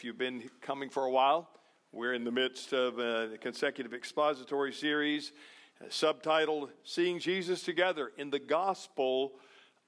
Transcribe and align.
If 0.00 0.04
you've 0.04 0.16
been 0.16 0.48
coming 0.62 0.88
for 0.88 1.04
a 1.04 1.10
while, 1.10 1.50
we're 1.92 2.14
in 2.14 2.24
the 2.24 2.30
midst 2.30 2.72
of 2.72 2.98
a 2.98 3.36
consecutive 3.38 3.92
expository 3.92 4.72
series 4.72 5.30
uh, 5.78 5.88
subtitled 5.88 6.70
Seeing 6.84 7.18
Jesus 7.18 7.62
Together 7.62 8.10
in 8.16 8.30
the 8.30 8.38
Gospel 8.38 9.32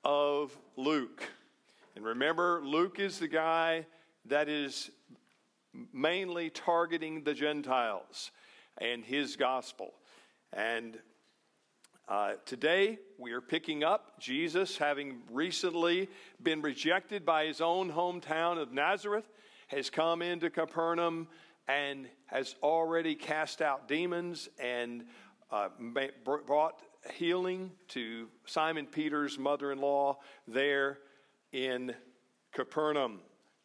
of 0.04 0.54
Luke. 0.76 1.22
And 1.96 2.04
remember, 2.04 2.60
Luke 2.62 2.98
is 2.98 3.20
the 3.20 3.26
guy 3.26 3.86
that 4.26 4.50
is 4.50 4.90
mainly 5.94 6.50
targeting 6.50 7.24
the 7.24 7.32
Gentiles 7.32 8.32
and 8.76 9.02
his 9.02 9.36
gospel. 9.36 9.94
And 10.52 10.98
uh, 12.06 12.32
today, 12.44 12.98
we 13.16 13.32
are 13.32 13.40
picking 13.40 13.82
up 13.82 14.20
Jesus 14.20 14.76
having 14.76 15.22
recently 15.30 16.10
been 16.42 16.60
rejected 16.60 17.24
by 17.24 17.46
his 17.46 17.62
own 17.62 17.90
hometown 17.90 18.60
of 18.60 18.74
Nazareth 18.74 19.24
has 19.72 19.88
come 19.88 20.20
into 20.20 20.50
Capernaum 20.50 21.26
and 21.66 22.06
has 22.26 22.56
already 22.62 23.14
cast 23.14 23.62
out 23.62 23.88
demons 23.88 24.48
and 24.58 25.04
uh, 25.50 25.68
brought 26.46 26.82
healing 27.14 27.70
to 27.88 28.28
Simon 28.44 28.86
Peter's 28.86 29.38
mother 29.38 29.72
in 29.72 29.80
law 29.80 30.18
there 30.46 30.98
in 31.52 31.94
Capernaum. 32.52 33.20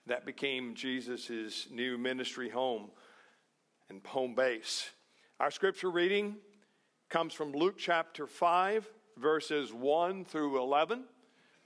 That 0.05 0.25
became 0.25 0.75
Jesus' 0.75 1.67
new 1.69 1.97
ministry 1.97 2.49
home 2.49 2.89
and 3.89 4.05
home 4.05 4.33
base. 4.33 4.89
Our 5.41 5.51
scripture 5.51 5.91
reading 5.91 6.37
comes 7.09 7.33
from 7.33 7.51
Luke 7.51 7.77
chapter 7.77 8.27
5, 8.27 8.89
verses 9.17 9.73
1 9.73 10.23
through 10.23 10.61
11. 10.61 11.03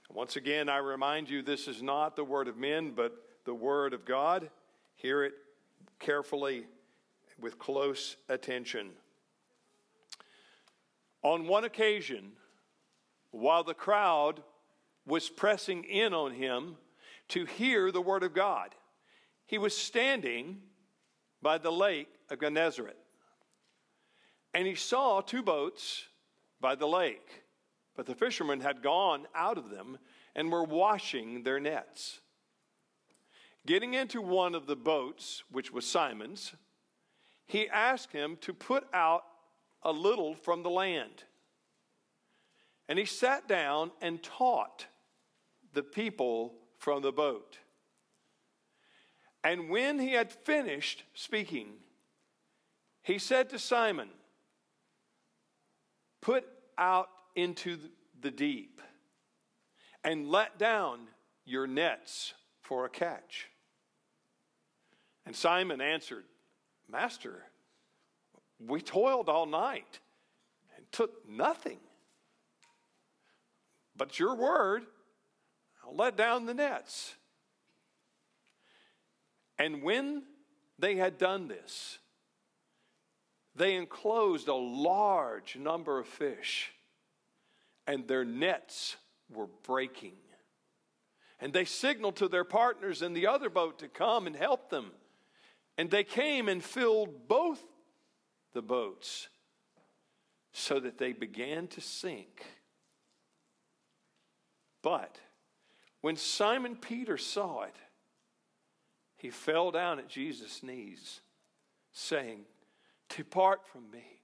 Once 0.10 0.36
again, 0.36 0.68
I 0.68 0.78
remind 0.78 1.30
you 1.30 1.44
this 1.44 1.68
is 1.68 1.84
not 1.84 2.16
the 2.16 2.24
word 2.24 2.48
of 2.48 2.58
men, 2.58 2.94
but 2.96 3.14
the 3.46 3.54
Word 3.54 3.94
of 3.94 4.06
God. 4.06 4.50
Hear 4.96 5.24
it 5.24 5.34
carefully 6.00 6.66
with 7.40 7.58
close 7.58 8.18
attention. 8.30 8.90
On 11.24 11.48
one 11.48 11.64
occasion, 11.64 12.32
while 13.32 13.64
the 13.64 13.74
crowd 13.74 14.42
was 15.06 15.30
pressing 15.30 15.84
in 15.84 16.14
on 16.14 16.34
him 16.34 16.78
to 17.30 17.46
hear 17.46 17.92
the 17.92 18.02
Word 18.02 18.24
of 18.24 18.34
God, 18.34 18.76
he 19.46 19.58
was 19.58 19.76
standing 19.76 20.62
by 21.42 21.58
the 21.58 21.72
lake 21.72 22.10
of 22.30 22.40
Gennesaret. 22.40 22.98
And 24.54 24.68
he 24.68 24.76
saw 24.76 25.22
two 25.22 25.42
boats 25.42 26.06
by 26.60 26.76
the 26.76 26.88
lake, 26.88 27.44
but 27.96 28.06
the 28.06 28.16
fishermen 28.16 28.62
had 28.62 28.84
gone 28.84 29.28
out 29.34 29.58
of 29.58 29.70
them 29.70 29.98
and 30.36 30.52
were 30.52 30.64
washing 30.64 31.44
their 31.44 31.60
nets. 31.60 32.20
Getting 33.66 33.94
into 33.94 34.22
one 34.22 34.56
of 34.56 34.66
the 34.66 34.76
boats, 34.76 35.44
which 35.52 35.72
was 35.72 35.86
Simon's, 35.86 36.54
he 37.46 37.70
asked 37.70 38.12
him 38.12 38.38
to 38.42 38.54
put 38.54 38.86
out 38.94 39.24
a 39.84 39.92
little 39.92 40.34
from 40.34 40.64
the 40.64 40.70
land. 40.70 41.24
And 42.88 42.98
he 42.98 43.06
sat 43.06 43.48
down 43.48 43.92
and 44.02 44.22
taught 44.24 44.88
the 45.74 45.84
people 45.84 46.56
from 46.78 47.02
the 47.02 47.12
boat. 47.12 47.60
And 49.44 49.70
when 49.70 50.00
he 50.00 50.14
had 50.14 50.32
finished 50.32 51.04
speaking, 51.14 51.74
he 53.04 53.18
said 53.18 53.50
to 53.50 53.60
Simon, 53.60 54.10
Put 56.22 56.46
out 56.78 57.10
into 57.36 57.78
the 58.20 58.32
deep 58.32 58.82
and 60.04 60.30
let 60.30 60.60
down 60.60 61.08
your 61.46 61.68
nets 61.68 62.34
for 62.62 62.86
a 62.86 62.90
catch. 62.90 63.51
And 65.32 65.36
Simon 65.38 65.80
answered, 65.80 66.26
Master, 66.90 67.46
we 68.60 68.82
toiled 68.82 69.30
all 69.30 69.46
night 69.46 70.02
and 70.76 70.86
took 70.92 71.26
nothing. 71.26 71.80
But 73.96 74.20
your 74.20 74.36
word, 74.36 74.84
I'll 75.86 75.96
let 75.96 76.18
down 76.18 76.48
the 76.48 76.54
nets. 76.54 77.16
And 79.58 79.84
when 79.84 80.24
they 80.78 80.98
had 80.98 81.18
done 81.18 81.48
this, 81.48 82.00
they 83.56 83.76
enclosed 83.76 84.50
a 84.50 84.54
large 84.54 85.56
number 85.56 85.98
of 85.98 86.08
fish, 86.08 86.74
and 87.88 88.06
their 88.06 88.26
nets 88.26 88.98
were 89.34 89.48
breaking. 89.64 90.18
And 91.40 91.54
they 91.54 91.64
signaled 91.64 92.18
to 92.18 92.28
their 92.28 92.44
partners 92.44 93.02
in 93.02 93.14
the 93.14 93.28
other 93.28 93.50
boat 93.50 93.80
to 93.80 93.88
come 93.88 94.28
and 94.28 94.36
help 94.36 94.70
them. 94.70 94.92
And 95.78 95.90
they 95.90 96.04
came 96.04 96.48
and 96.48 96.64
filled 96.64 97.28
both 97.28 97.62
the 98.54 98.62
boats 98.62 99.30
so 100.54 100.80
that 100.80 100.98
they 100.98 101.14
began 101.14 101.68
to 101.68 101.82
sink. 101.82 102.46
But 104.82 105.18
when 106.02 106.16
Simon 106.16 106.76
Peter 106.76 107.18
saw 107.18 107.64
it, 107.64 107.76
he 109.18 109.30
fell 109.30 109.72
down 109.72 110.00
at 110.00 110.10
Jesus' 110.10 110.64
knees, 110.64 111.22
saying, 111.92 112.42
Depart 113.16 113.68
from 113.68 113.92
me, 113.92 114.22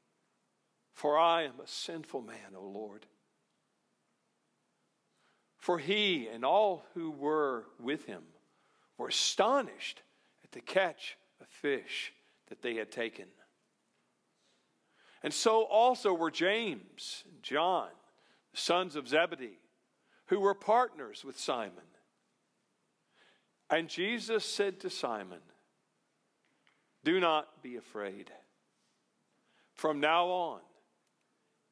for 0.94 1.18
I 1.18 1.44
am 1.44 1.59
a 1.63 1.68
sinful 1.68 2.22
man, 2.22 2.56
O 2.56 2.63
Lord. 2.63 3.06
For 5.59 5.78
he 5.78 6.28
and 6.28 6.44
all 6.44 6.86
who 6.94 7.12
were 7.12 7.66
with 7.80 8.06
him 8.06 8.24
were 8.97 9.09
astonished 9.09 10.02
at 10.44 10.52
the 10.52 10.62
catch 10.62 11.18
a 11.42 11.46
fish 11.46 12.14
that 12.50 12.62
they 12.62 12.75
had 12.75 12.92
taken. 12.92 13.25
And 15.24 15.34
so 15.34 15.64
also 15.64 16.14
were 16.14 16.31
James 16.31 17.24
and 17.25 17.42
John, 17.42 17.90
the 18.52 18.58
sons 18.58 18.96
of 18.96 19.08
Zebedee, 19.08 19.59
who 20.28 20.40
were 20.40 20.53
partners 20.53 21.24
with 21.25 21.40
Simon. 21.40 21.84
And 23.70 23.90
Jesus 23.90 24.46
said 24.46 24.80
to 24.81 24.90
Simon, 24.90 25.42
Do 27.03 27.20
not 27.20 27.62
be 27.62 27.75
afraid. 27.75 28.31
From 29.74 30.00
now 30.00 30.28
on, 30.28 30.62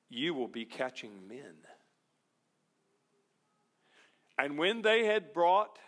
you 0.10 0.34
will 0.34 0.48
be 0.48 0.66
catching 0.66 1.28
men. 1.28 1.56
And 4.38 4.58
when 4.58 4.82
they 4.82 5.06
had 5.06 5.34
brought 5.34 5.80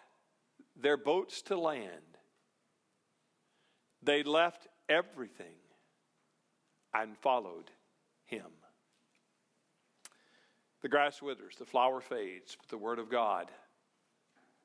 their 0.76 0.98
boats 0.98 1.42
to 1.44 1.58
land, 1.58 2.17
they 4.02 4.24
left 4.24 4.68
everything 4.90 5.56
and 6.94 7.18
followed 7.18 7.72
him. 8.26 8.46
The 10.82 10.90
grass 10.90 11.22
withers, 11.22 11.56
the 11.58 11.66
flower 11.66 12.02
fades, 12.02 12.56
but 12.60 12.70
the 12.70 12.78
word 12.78 13.00
of 13.00 13.10
God 13.10 13.52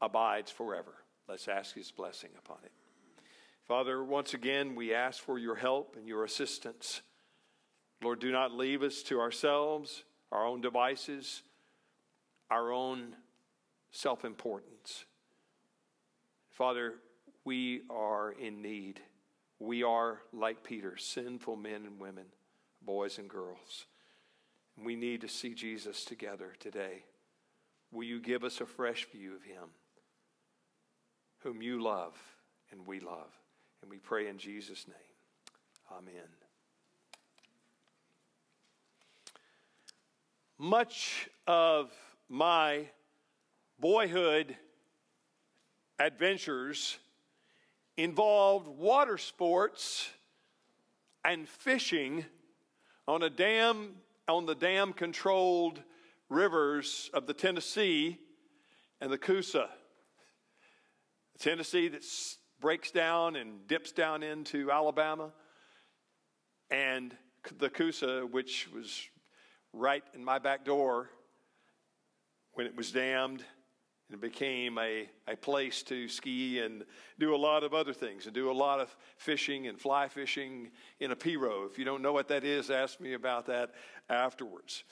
abides 0.01 0.51
forever. 0.51 0.95
Let's 1.29 1.49
ask 1.49 1.75
his 1.75 1.91
blessing 1.91 2.31
upon 2.39 2.59
it. 2.65 2.73
Father, 3.65 4.03
once 4.05 4.35
again, 4.35 4.75
we 4.75 4.93
ask 4.93 5.23
for 5.23 5.39
your 5.39 5.55
help 5.55 5.97
and 5.97 6.07
your 6.07 6.25
assistance. 6.25 7.01
Lord, 8.03 8.21
do 8.21 8.33
not 8.33 8.53
leave 8.53 8.83
us 8.83 9.03
to 9.05 9.21
ourselves, 9.21 10.03
our 10.33 10.45
own 10.45 10.61
devices, 10.61 11.43
our 12.51 12.73
own 12.73 13.15
self 13.93 14.25
importance. 14.25 15.05
Father, 16.51 16.95
we 17.45 17.83
are 17.89 18.33
in 18.33 18.61
need. 18.61 19.01
We 19.63 19.85
are, 19.85 20.19
like 20.33 20.65
Peter, 20.65 20.97
sinful 20.97 21.55
men 21.55 21.87
and 21.87 22.01
women, 22.01 22.25
boys 22.85 23.19
and 23.19 23.31
girls. 23.31 23.87
We 24.83 24.97
need 24.97 25.21
to 25.21 25.29
see 25.29 25.55
Jesus 25.55 26.05
together 26.05 26.55
today. 26.59 27.05
Will 27.93 28.03
you 28.03 28.19
give 28.19 28.43
us 28.43 28.61
a 28.61 28.67
fresh 28.67 29.07
view 29.13 29.37
of 29.37 29.45
him, 29.45 29.71
whom 31.45 31.63
you 31.63 31.81
love 31.81 32.17
and 32.73 32.85
we 32.89 32.99
love? 32.99 33.31
And 33.83 33.91
we 33.91 33.99
pray 33.99 34.27
in 34.27 34.37
Jesus' 34.37 34.89
name. 34.89 35.97
Amen. 35.97 36.29
Much 40.59 41.29
of 41.47 41.93
my 42.29 42.87
boyhood 43.79 44.57
adventures 46.01 46.99
involved 47.97 48.67
water 48.67 49.19
sports 49.19 50.09
and 51.25 51.49
fishing 51.49 52.25
on 53.07 53.23
a 53.23 53.31
dam 53.31 53.95
on 54.29 54.47
the 54.47 54.55
dam 54.55 54.93
controlled 54.93 55.83
rivers 56.29 57.11
of 57.13 57.27
the 57.27 57.35
Tennessee 57.35 58.19
and 59.01 59.13
the 59.13 59.19
Coosa. 59.19 59.69
The 61.35 61.39
Tennessee 61.39 61.89
that 61.89 62.05
breaks 62.61 62.91
down 62.91 63.37
and 63.37 63.67
dips 63.67 63.93
down 63.93 64.23
into 64.23 64.71
Alabama, 64.71 65.33
and 66.71 67.15
the 67.59 67.69
Coosa, 67.69 68.25
which 68.31 68.69
was 68.73 69.03
right 69.73 70.05
in 70.15 70.25
my 70.25 70.39
back 70.39 70.65
door 70.65 71.11
when 72.53 72.67
it 72.67 72.77
was 72.77 72.93
dammed 72.93 73.45
It 74.13 74.21
became 74.21 74.79
a, 74.79 75.09
a 75.27 75.37
place 75.37 75.83
to 75.85 76.09
ski 76.09 76.61
and 76.61 76.85
do 77.19 77.35
a 77.35 77.37
lot 77.37 77.65
of 77.65 77.75
other 77.75 77.93
things 77.93 78.27
and 78.27 78.35
do 78.35 78.51
a 78.51 78.53
lot 78.53 78.81
of 78.81 78.95
fishing 79.17 79.67
and 79.67 79.81
fly 79.81 80.09
fishing 80.09 80.71
in 81.01 81.11
a 81.13 81.17
pirogue. 81.17 81.71
If 81.71 81.79
you 81.79 81.85
don't 81.85 82.03
know 82.03 82.13
what 82.13 82.29
that 82.29 82.45
is, 82.45 82.71
ask 82.71 83.01
me 83.01 83.15
about 83.15 83.47
that 83.47 83.73
afterwards. 84.09 84.85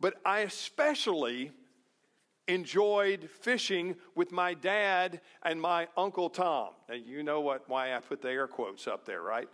But 0.00 0.14
I 0.24 0.40
especially 0.40 1.52
enjoyed 2.46 3.28
fishing 3.40 3.94
with 4.14 4.32
my 4.32 4.54
dad 4.54 5.20
and 5.42 5.60
my 5.60 5.86
Uncle 5.96 6.30
Tom. 6.30 6.70
Now, 6.88 6.94
you 6.94 7.22
know 7.22 7.40
what, 7.40 7.68
why 7.68 7.94
I 7.94 8.00
put 8.00 8.22
the 8.22 8.30
air 8.30 8.48
quotes 8.48 8.88
up 8.88 9.04
there, 9.04 9.22
right? 9.22 9.48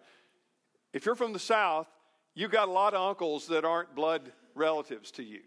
If 0.92 1.04
you're 1.04 1.16
from 1.16 1.32
the 1.32 1.40
South, 1.40 1.88
you've 2.34 2.52
got 2.52 2.68
a 2.68 2.72
lot 2.72 2.94
of 2.94 3.06
uncles 3.08 3.48
that 3.48 3.64
aren't 3.64 3.96
blood 3.96 4.32
relatives 4.54 5.10
to 5.12 5.24
you, 5.24 5.40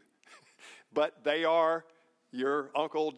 but 0.93 1.23
they 1.23 1.45
are 1.45 1.85
your 2.31 2.69
Uncle 2.75 3.13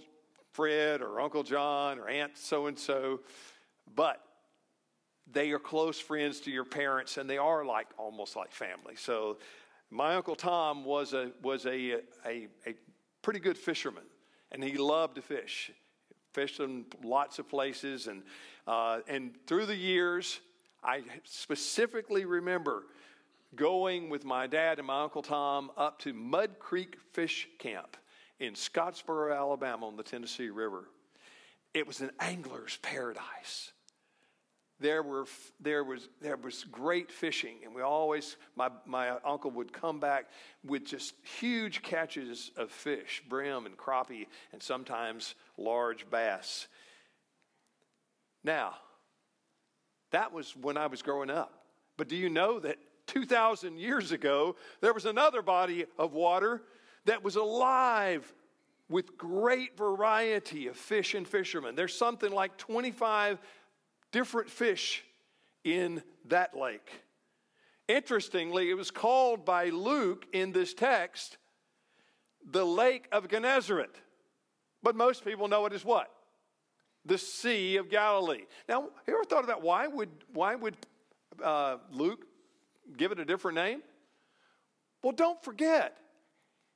Fred 0.60 1.02
or 1.02 1.22
Uncle 1.22 1.42
John 1.42 2.00
or 2.00 2.10
Aunt 2.10 2.38
so 2.38 2.68
and 2.68 2.78
so. 2.78 3.22
But 3.96 4.22
they 5.32 5.52
are 5.52 5.60
close 5.60 6.02
friends 6.02 6.42
to 6.42 6.52
your 6.52 6.66
parents 6.66 7.16
and 7.16 7.30
they 7.30 7.38
are 7.38 7.64
like 7.64 7.88
almost 7.98 8.36
like 8.36 8.52
family. 8.52 8.96
So 8.98 9.38
my 9.90 10.16
Uncle 10.16 10.36
Tom 10.36 10.84
was 10.84 11.14
a, 11.14 11.32
was 11.42 11.66
a, 11.66 12.02
a, 12.26 12.48
a 12.68 12.76
pretty 13.22 13.40
good 13.40 13.58
fisherman 13.58 14.04
and 14.52 14.62
he 14.62 14.76
loved 14.76 15.16
to 15.16 15.22
fish. 15.22 15.72
Fished 16.34 16.60
in 16.60 16.86
lots 17.04 17.40
of 17.40 17.50
places, 17.50 18.06
and 18.06 18.22
uh, 18.68 19.00
and 19.08 19.32
through 19.48 19.66
the 19.66 19.76
years, 19.76 20.42
I 20.84 21.02
specifically 21.24 22.26
remember 22.26 22.84
going 23.56 24.10
with 24.10 24.26
my 24.26 24.46
dad 24.46 24.78
and 24.78 24.86
my 24.86 25.02
uncle 25.02 25.24
Tom 25.24 25.72
up 25.76 25.98
to 26.02 26.14
Mud 26.14 26.60
Creek 26.60 26.98
Fish 27.14 27.48
Camp 27.58 27.98
in 28.40 28.54
Scottsboro, 28.54 29.36
Alabama, 29.36 29.88
on 29.88 29.96
the 29.96 30.04
Tennessee 30.04 30.50
River. 30.50 30.86
It 31.74 31.86
was 31.86 32.02
an 32.02 32.12
angler's 32.20 32.78
paradise. 32.82 33.72
There 34.80 35.04
were 35.04 35.26
there 35.60 35.84
was 35.84 36.08
there 36.22 36.38
was 36.38 36.64
great 36.72 37.12
fishing 37.12 37.58
and 37.66 37.76
we 37.76 37.82
always 37.82 38.38
my 38.56 38.70
my 38.86 39.10
uncle 39.26 39.52
would 39.52 39.74
come 39.74 40.00
back 40.00 40.30
with 40.66 40.86
just 40.86 41.14
huge 41.40 41.82
catches 41.82 42.52
of 42.56 42.72
fish 42.72 43.22
brim 43.28 43.66
and 43.66 43.76
crappie 43.76 44.28
and 44.54 44.64
sometimes 44.64 45.36
large 45.58 46.10
bass. 46.10 46.68
Now 48.42 48.76
that 50.12 50.32
was 50.32 50.56
when 50.56 50.78
i 50.78 50.88
was 50.88 51.02
growing 51.02 51.30
up. 51.30 51.66
But 51.98 52.08
do 52.08 52.16
you 52.16 52.30
know 52.30 52.60
that 52.62 52.78
2000 53.08 53.78
years 53.78 54.14
ago 54.14 54.56
there 54.80 54.94
was 54.94 55.06
another 55.06 55.42
body 55.42 55.88
of 55.98 56.14
water 56.14 56.62
that 57.10 57.24
was 57.24 57.36
alive 57.36 58.34
with 58.90 59.18
great 59.18 59.78
variety 59.78 60.68
of 60.68 60.76
fish 60.76 61.14
and 61.14 61.28
fishermen 61.28 61.76
there's 61.76 61.96
something 61.96 62.32
like 62.32 62.58
25 62.58 63.40
different 64.12 64.50
fish 64.50 65.04
in 65.64 66.02
that 66.26 66.56
lake. 66.56 66.90
Interestingly, 67.88 68.70
it 68.70 68.76
was 68.76 68.92
called 68.92 69.46
by 69.46 69.70
Luke 69.70 70.26
in 70.32 70.52
this 70.52 70.74
text 70.74 71.38
the 72.52 72.66
Lake 72.66 73.08
of 73.12 73.28
Gennesaret. 73.28 73.96
But 74.82 74.96
most 74.96 75.26
people 75.26 75.48
know 75.48 75.66
it 75.66 75.74
as 75.74 75.84
what? 75.84 76.10
The 77.06 77.18
Sea 77.18 77.78
of 77.78 77.90
Galilee. 77.90 78.46
Now, 78.68 78.82
have 78.82 78.90
you 79.08 79.16
ever 79.16 79.26
thought 79.26 79.44
about 79.44 79.62
why 79.62 79.88
would, 79.88 80.10
why 80.34 80.56
would 80.56 80.78
uh, 81.44 81.78
Luke 81.92 82.26
give 82.96 83.12
it 83.12 83.20
a 83.20 83.26
different 83.26 83.56
name? 83.56 83.82
Well, 85.04 85.14
don't 85.14 85.42
forget, 85.44 85.98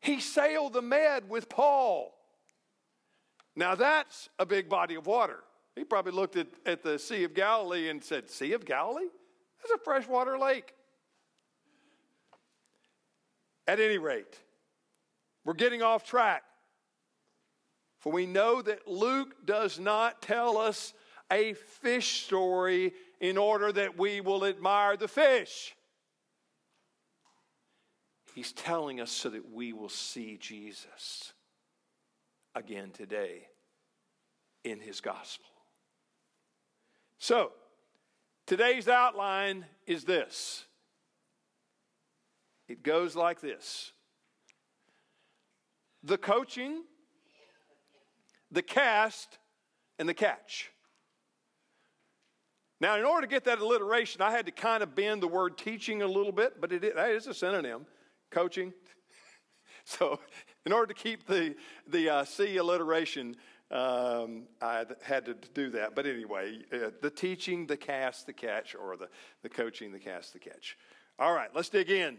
he 0.03 0.19
sailed 0.19 0.73
the 0.73 0.81
Med 0.81 1.29
with 1.29 1.47
Paul. 1.47 2.13
Now, 3.55 3.73
that's 3.75 4.29
a 4.37 4.45
big 4.45 4.67
body 4.67 4.95
of 4.95 5.07
water. 5.07 5.39
He 5.75 5.85
probably 5.85 6.11
looked 6.11 6.35
at, 6.35 6.47
at 6.65 6.83
the 6.83 6.99
Sea 6.99 7.23
of 7.23 7.33
Galilee 7.33 7.89
and 7.89 8.03
said, 8.03 8.29
Sea 8.29 8.51
of 8.51 8.65
Galilee? 8.65 9.07
That's 9.57 9.81
a 9.81 9.83
freshwater 9.83 10.37
lake. 10.37 10.73
At 13.65 13.79
any 13.79 13.97
rate, 13.97 14.37
we're 15.45 15.53
getting 15.53 15.81
off 15.81 16.03
track. 16.03 16.43
For 17.99 18.11
we 18.11 18.25
know 18.25 18.61
that 18.61 18.85
Luke 18.85 19.45
does 19.45 19.79
not 19.79 20.21
tell 20.21 20.57
us 20.57 20.93
a 21.31 21.53
fish 21.53 22.25
story 22.25 22.93
in 23.21 23.37
order 23.37 23.71
that 23.71 23.97
we 23.97 24.19
will 24.19 24.43
admire 24.43 24.97
the 24.97 25.07
fish. 25.07 25.73
He's 28.33 28.51
telling 28.51 28.99
us 28.99 29.11
so 29.11 29.29
that 29.29 29.51
we 29.51 29.73
will 29.73 29.89
see 29.89 30.37
Jesus 30.39 31.33
again 32.55 32.89
today 32.89 33.47
in 34.63 34.79
his 34.79 35.01
gospel. 35.01 35.45
So, 37.19 37.51
today's 38.47 38.87
outline 38.87 39.65
is 39.85 40.03
this 40.03 40.65
it 42.67 42.81
goes 42.81 43.15
like 43.15 43.39
this 43.39 43.91
the 46.01 46.17
coaching, 46.17 46.83
the 48.51 48.63
cast, 48.63 49.37
and 49.99 50.09
the 50.09 50.13
catch. 50.15 50.71
Now, 52.81 52.97
in 52.97 53.05
order 53.05 53.21
to 53.21 53.31
get 53.31 53.45
that 53.45 53.59
alliteration, 53.59 54.21
I 54.23 54.31
had 54.31 54.47
to 54.47 54.51
kind 54.51 54.81
of 54.81 54.95
bend 54.95 55.21
the 55.21 55.27
word 55.27 55.57
teaching 55.57 56.01
a 56.01 56.07
little 56.07 56.33
bit, 56.33 56.59
but 56.59 56.73
it 56.73 56.83
is, 56.83 56.95
that 56.95 57.11
is 57.11 57.27
a 57.27 57.33
synonym 57.33 57.85
coaching. 58.33 58.73
So, 59.85 60.21
in 60.65 60.71
order 60.71 60.93
to 60.93 60.93
keep 60.93 61.27
the, 61.27 61.55
the 61.89 62.09
uh, 62.09 62.23
C 62.23 62.55
alliteration, 62.55 63.35
um, 63.69 64.43
I 64.61 64.85
had 65.01 65.25
to 65.25 65.35
do 65.53 65.71
that. 65.71 65.93
But 65.93 66.05
anyway, 66.05 66.59
uh, 66.71 66.91
the 67.01 67.09
teaching, 67.09 67.67
the 67.67 67.75
cast, 67.75 68.25
the 68.25 68.31
catch, 68.31 68.75
or 68.75 68.95
the, 68.95 69.09
the 69.41 69.49
coaching, 69.49 69.91
the 69.91 69.99
cast, 69.99 70.31
the 70.31 70.39
catch. 70.39 70.77
All 71.19 71.33
right, 71.33 71.49
let's 71.53 71.67
dig 71.67 71.89
in 71.89 72.17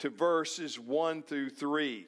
to 0.00 0.10
verses 0.10 0.76
1 0.76 1.22
through 1.22 1.50
3. 1.50 2.06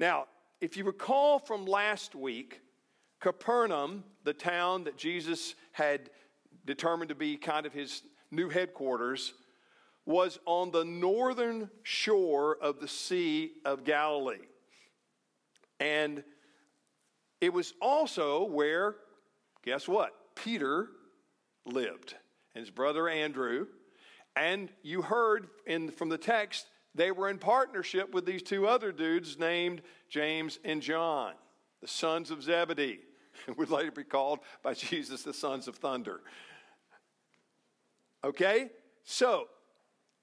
Now, 0.00 0.24
if 0.62 0.78
you 0.78 0.84
recall 0.84 1.38
from 1.38 1.66
last 1.66 2.14
week, 2.14 2.62
Capernaum, 3.20 4.04
the 4.24 4.32
town 4.32 4.84
that 4.84 4.96
Jesus 4.96 5.54
had 5.72 6.08
determined 6.64 7.10
to 7.10 7.14
be 7.14 7.36
kind 7.36 7.66
of 7.66 7.72
his 7.72 8.02
new 8.30 8.48
headquarters, 8.48 9.34
was 10.08 10.38
on 10.46 10.70
the 10.70 10.86
northern 10.86 11.68
shore 11.82 12.56
of 12.62 12.80
the 12.80 12.88
Sea 12.88 13.52
of 13.66 13.84
Galilee. 13.84 14.38
And 15.80 16.24
it 17.42 17.52
was 17.52 17.74
also 17.82 18.44
where, 18.44 18.96
guess 19.62 19.86
what? 19.86 20.14
Peter 20.34 20.88
lived, 21.66 22.14
and 22.54 22.64
his 22.64 22.70
brother 22.70 23.06
Andrew. 23.06 23.66
And 24.34 24.70
you 24.82 25.02
heard 25.02 25.48
in, 25.66 25.90
from 25.90 26.08
the 26.08 26.16
text, 26.16 26.68
they 26.94 27.10
were 27.10 27.28
in 27.28 27.36
partnership 27.36 28.14
with 28.14 28.24
these 28.24 28.42
two 28.42 28.66
other 28.66 28.92
dudes 28.92 29.38
named 29.38 29.82
James 30.08 30.58
and 30.64 30.80
John, 30.80 31.34
the 31.82 31.86
sons 31.86 32.30
of 32.30 32.42
Zebedee, 32.42 33.00
and 33.46 33.58
would 33.58 33.68
later 33.68 33.92
be 33.92 34.04
called 34.04 34.38
by 34.62 34.72
Jesus 34.74 35.22
the 35.22 35.34
sons 35.34 35.68
of 35.68 35.76
thunder. 35.76 36.22
Okay? 38.24 38.70
So, 39.04 39.48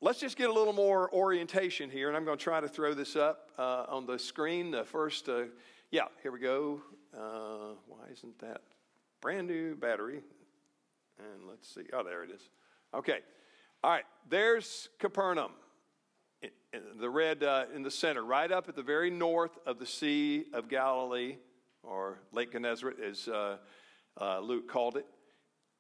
let's 0.02 0.20
just 0.20 0.38
get 0.38 0.50
a 0.50 0.54
little 0.54 0.74
more 0.74 1.14
orientation 1.14 1.90
here, 1.90 2.08
and 2.08 2.18
I'm 2.18 2.26
going 2.26 2.38
to 2.38 2.44
try 2.44 2.60
to 2.60 2.68
throw 2.68 2.94
this 2.94 3.16
up 3.16 3.50
uh, 3.58 3.86
on 3.88 4.06
the 4.06 4.20
screen. 4.20 4.72
The 4.72 4.84
first, 4.84 5.30
uh, 5.30 5.46
yeah, 5.92 6.06
here 6.22 6.32
we 6.32 6.40
go. 6.40 6.82
Uh, 7.16 7.76
why 7.88 8.08
isn't 8.12 8.38
that? 8.40 8.62
Brand 9.22 9.48
new 9.48 9.76
battery. 9.76 10.22
And 11.18 11.48
let's 11.48 11.74
see. 11.74 11.84
Oh, 11.94 12.04
there 12.04 12.24
it 12.24 12.30
is. 12.30 12.42
Okay. 12.94 13.20
All 13.84 13.92
right. 13.92 14.04
There's 14.30 14.90
Capernaum. 15.00 15.52
The 17.00 17.10
red 17.10 17.42
uh, 17.42 17.66
in 17.74 17.84
the 17.84 17.92
center, 17.92 18.24
right 18.24 18.52
up 18.52 18.68
at 18.68 18.76
the 18.76 18.84
very 18.84 19.10
north 19.10 19.58
of 19.66 19.80
the 19.80 19.86
Sea 19.86 20.46
of 20.54 20.68
Galilee, 20.68 21.38
or 21.84 22.20
Lake 22.34 22.52
Gennesaret, 22.52 23.00
as 23.00 23.30
uh, 23.30 23.58
uh, 24.20 24.40
Luke 24.42 24.68
called 24.68 24.98
it. 24.98 25.06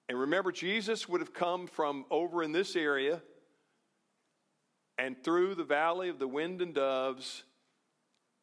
And 0.07 0.17
remember, 0.17 0.53
Jesus 0.53 1.09
would 1.09 1.19
have 1.19 1.33
come 1.33 1.67
from 1.67 2.05
over 2.09 2.43
in 2.43 2.53
this 2.53 2.75
area 2.77 3.21
and 4.97 5.21
through 5.23 5.55
the 5.55 5.63
valley 5.63 6.09
of 6.09 6.19
the 6.19 6.27
wind 6.27 6.61
and 6.61 6.73
doves 6.73 7.43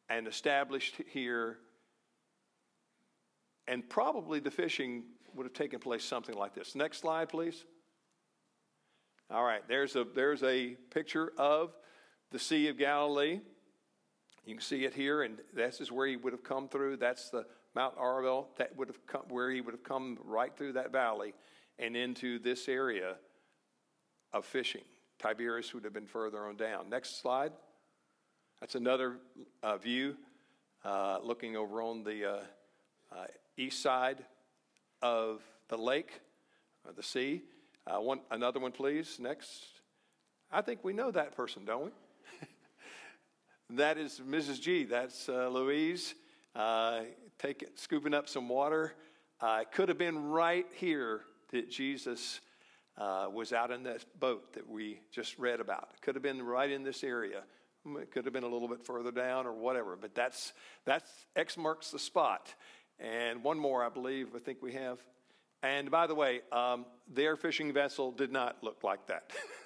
and 0.09 0.27
established 0.27 0.95
here 1.11 1.57
and 3.67 3.87
probably 3.89 4.39
the 4.39 4.51
fishing 4.51 5.03
would 5.35 5.45
have 5.45 5.53
taken 5.53 5.79
place 5.79 6.03
something 6.03 6.35
like 6.35 6.53
this. 6.53 6.75
Next 6.75 6.99
slide, 6.99 7.29
please. 7.29 7.65
All 9.31 9.43
right, 9.43 9.61
there's 9.67 9.95
a, 9.95 10.03
there's 10.03 10.43
a 10.43 10.75
picture 10.91 11.31
of 11.37 11.73
the 12.31 12.39
Sea 12.39 12.67
of 12.67 12.77
Galilee. 12.77 13.39
You 14.45 14.55
can 14.55 14.61
see 14.61 14.83
it 14.83 14.93
here, 14.93 15.23
and 15.23 15.39
this 15.53 15.79
is 15.79 15.91
where 15.91 16.05
he 16.05 16.17
would 16.17 16.33
have 16.33 16.43
come 16.43 16.67
through. 16.67 16.97
That's 16.97 17.29
the 17.29 17.45
Mount 17.73 17.97
Arbel. 17.97 18.47
That 18.57 18.75
would 18.77 18.89
have 18.89 19.05
come 19.07 19.23
where 19.29 19.49
he 19.49 19.61
would 19.61 19.73
have 19.73 19.83
come 19.83 20.19
right 20.23 20.55
through 20.55 20.73
that 20.73 20.91
valley 20.91 21.33
and 21.79 21.95
into 21.95 22.37
this 22.39 22.67
area 22.67 23.15
of 24.33 24.45
fishing. 24.45 24.83
Tiberias 25.23 25.73
would 25.73 25.85
have 25.85 25.93
been 25.93 26.05
further 26.05 26.45
on 26.47 26.57
down. 26.57 26.89
Next 26.89 27.21
slide. 27.21 27.53
That's 28.59 28.75
another 28.75 29.19
uh, 29.61 29.77
view 29.77 30.17
uh, 30.83 31.19
looking 31.23 31.55
over 31.55 31.81
on 31.81 32.03
the 32.03 32.25
uh, 32.25 32.39
uh, 33.09 33.25
east 33.55 33.81
side 33.81 34.25
of 35.01 35.41
the 35.69 35.77
lake 35.77 36.19
or 36.85 36.91
the 36.91 37.03
sea. 37.03 37.41
Uh, 37.87 38.01
one, 38.01 38.19
another 38.31 38.59
one, 38.59 38.73
please. 38.73 39.17
Next. 39.17 39.65
I 40.51 40.61
think 40.61 40.83
we 40.83 40.91
know 40.91 41.09
that 41.11 41.35
person, 41.37 41.63
don't 41.63 41.85
we? 41.85 41.91
that 43.77 43.97
is 43.97 44.19
Mrs. 44.19 44.59
G. 44.59 44.83
That's 44.83 45.29
uh, 45.29 45.47
Louise. 45.47 46.15
Uh, 46.53 47.03
take 47.39 47.65
scooping 47.75 48.13
up 48.13 48.27
some 48.27 48.49
water. 48.49 48.93
Uh, 49.39 49.59
it 49.61 49.71
could 49.71 49.87
have 49.87 49.97
been 49.97 50.27
right 50.27 50.67
here 50.75 51.21
that 51.51 51.69
Jesus 51.69 52.41
uh, 52.97 53.27
was 53.31 53.53
out 53.53 53.71
in 53.71 53.83
that 53.83 54.05
boat 54.19 54.53
that 54.53 54.69
we 54.69 54.99
just 55.11 55.37
read 55.39 55.59
about. 55.59 55.89
Could 56.01 56.15
have 56.15 56.23
been 56.23 56.41
right 56.41 56.69
in 56.69 56.83
this 56.83 57.03
area. 57.03 57.43
It 57.85 58.11
could 58.11 58.25
have 58.25 58.33
been 58.33 58.43
a 58.43 58.47
little 58.47 58.67
bit 58.67 58.85
further 58.85 59.11
down 59.11 59.45
or 59.45 59.53
whatever, 59.53 59.97
but 59.99 60.15
that's, 60.15 60.53
that's 60.85 61.09
X 61.35 61.57
marks 61.57 61.91
the 61.91 61.99
spot. 61.99 62.53
And 62.99 63.43
one 63.43 63.59
more, 63.59 63.83
I 63.83 63.89
believe, 63.89 64.29
I 64.35 64.39
think 64.39 64.61
we 64.61 64.73
have. 64.73 64.99
And 65.61 65.89
by 65.91 66.07
the 66.07 66.15
way, 66.15 66.41
um, 66.51 66.85
their 67.11 67.35
fishing 67.35 67.73
vessel 67.73 68.11
did 68.11 68.31
not 68.31 68.63
look 68.63 68.83
like 68.83 69.07
that. 69.07 69.31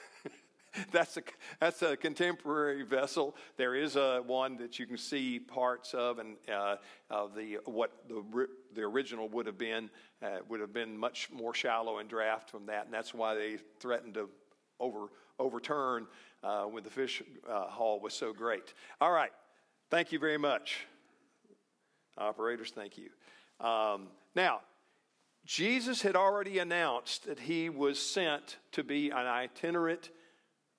that's 0.92 1.18
a 1.18 1.22
that's 1.60 1.82
a 1.82 1.98
contemporary 1.98 2.84
vessel. 2.84 3.36
There 3.58 3.76
is 3.76 3.96
a 3.96 4.22
one 4.26 4.58
that 4.58 4.80
you 4.80 4.86
can 4.86 4.98
see 4.98 5.40
parts 5.40 5.94
of, 5.94 6.20
and 6.20 6.36
uh, 6.52 6.78
of 7.10 7.36
the 7.36 7.60
what 7.66 7.92
the 8.08 8.48
the 8.76 8.82
original 8.82 9.30
would 9.30 9.46
have 9.46 9.58
been 9.58 9.90
uh, 10.22 10.40
would 10.50 10.60
have 10.60 10.74
been 10.74 10.98
much 10.98 11.30
more 11.32 11.54
shallow 11.54 12.00
and 12.00 12.10
draft 12.10 12.50
from 12.50 12.66
that, 12.68 12.86
and 12.86 12.94
that's 12.94 13.14
why 13.14 13.36
they 13.36 13.58
threatened 13.80 14.16
to 14.16 14.30
over 14.80 15.08
overturn 15.40 16.08
uh, 16.44 16.64
when 16.64 16.84
the 16.84 16.90
fish 16.90 17.22
uh, 17.50 17.68
haul 17.68 18.00
was 18.00 18.14
so 18.14 18.34
great. 18.34 18.74
All 19.02 19.12
right, 19.12 19.32
thank 19.90 20.12
you 20.12 20.20
very 20.20 20.38
much, 20.38 20.86
operators. 22.18 22.72
Thank 22.72 22.98
you. 22.98 23.10
Um, 23.66 24.08
now. 24.36 24.62
Jesus 25.46 26.02
had 26.02 26.18
already 26.18 26.60
announced 26.60 27.26
that 27.26 27.40
he 27.40 27.70
was 27.70 28.00
sent 28.00 28.58
to 28.74 28.84
be 28.84 29.12
an 29.12 29.26
itinerant 29.26 30.10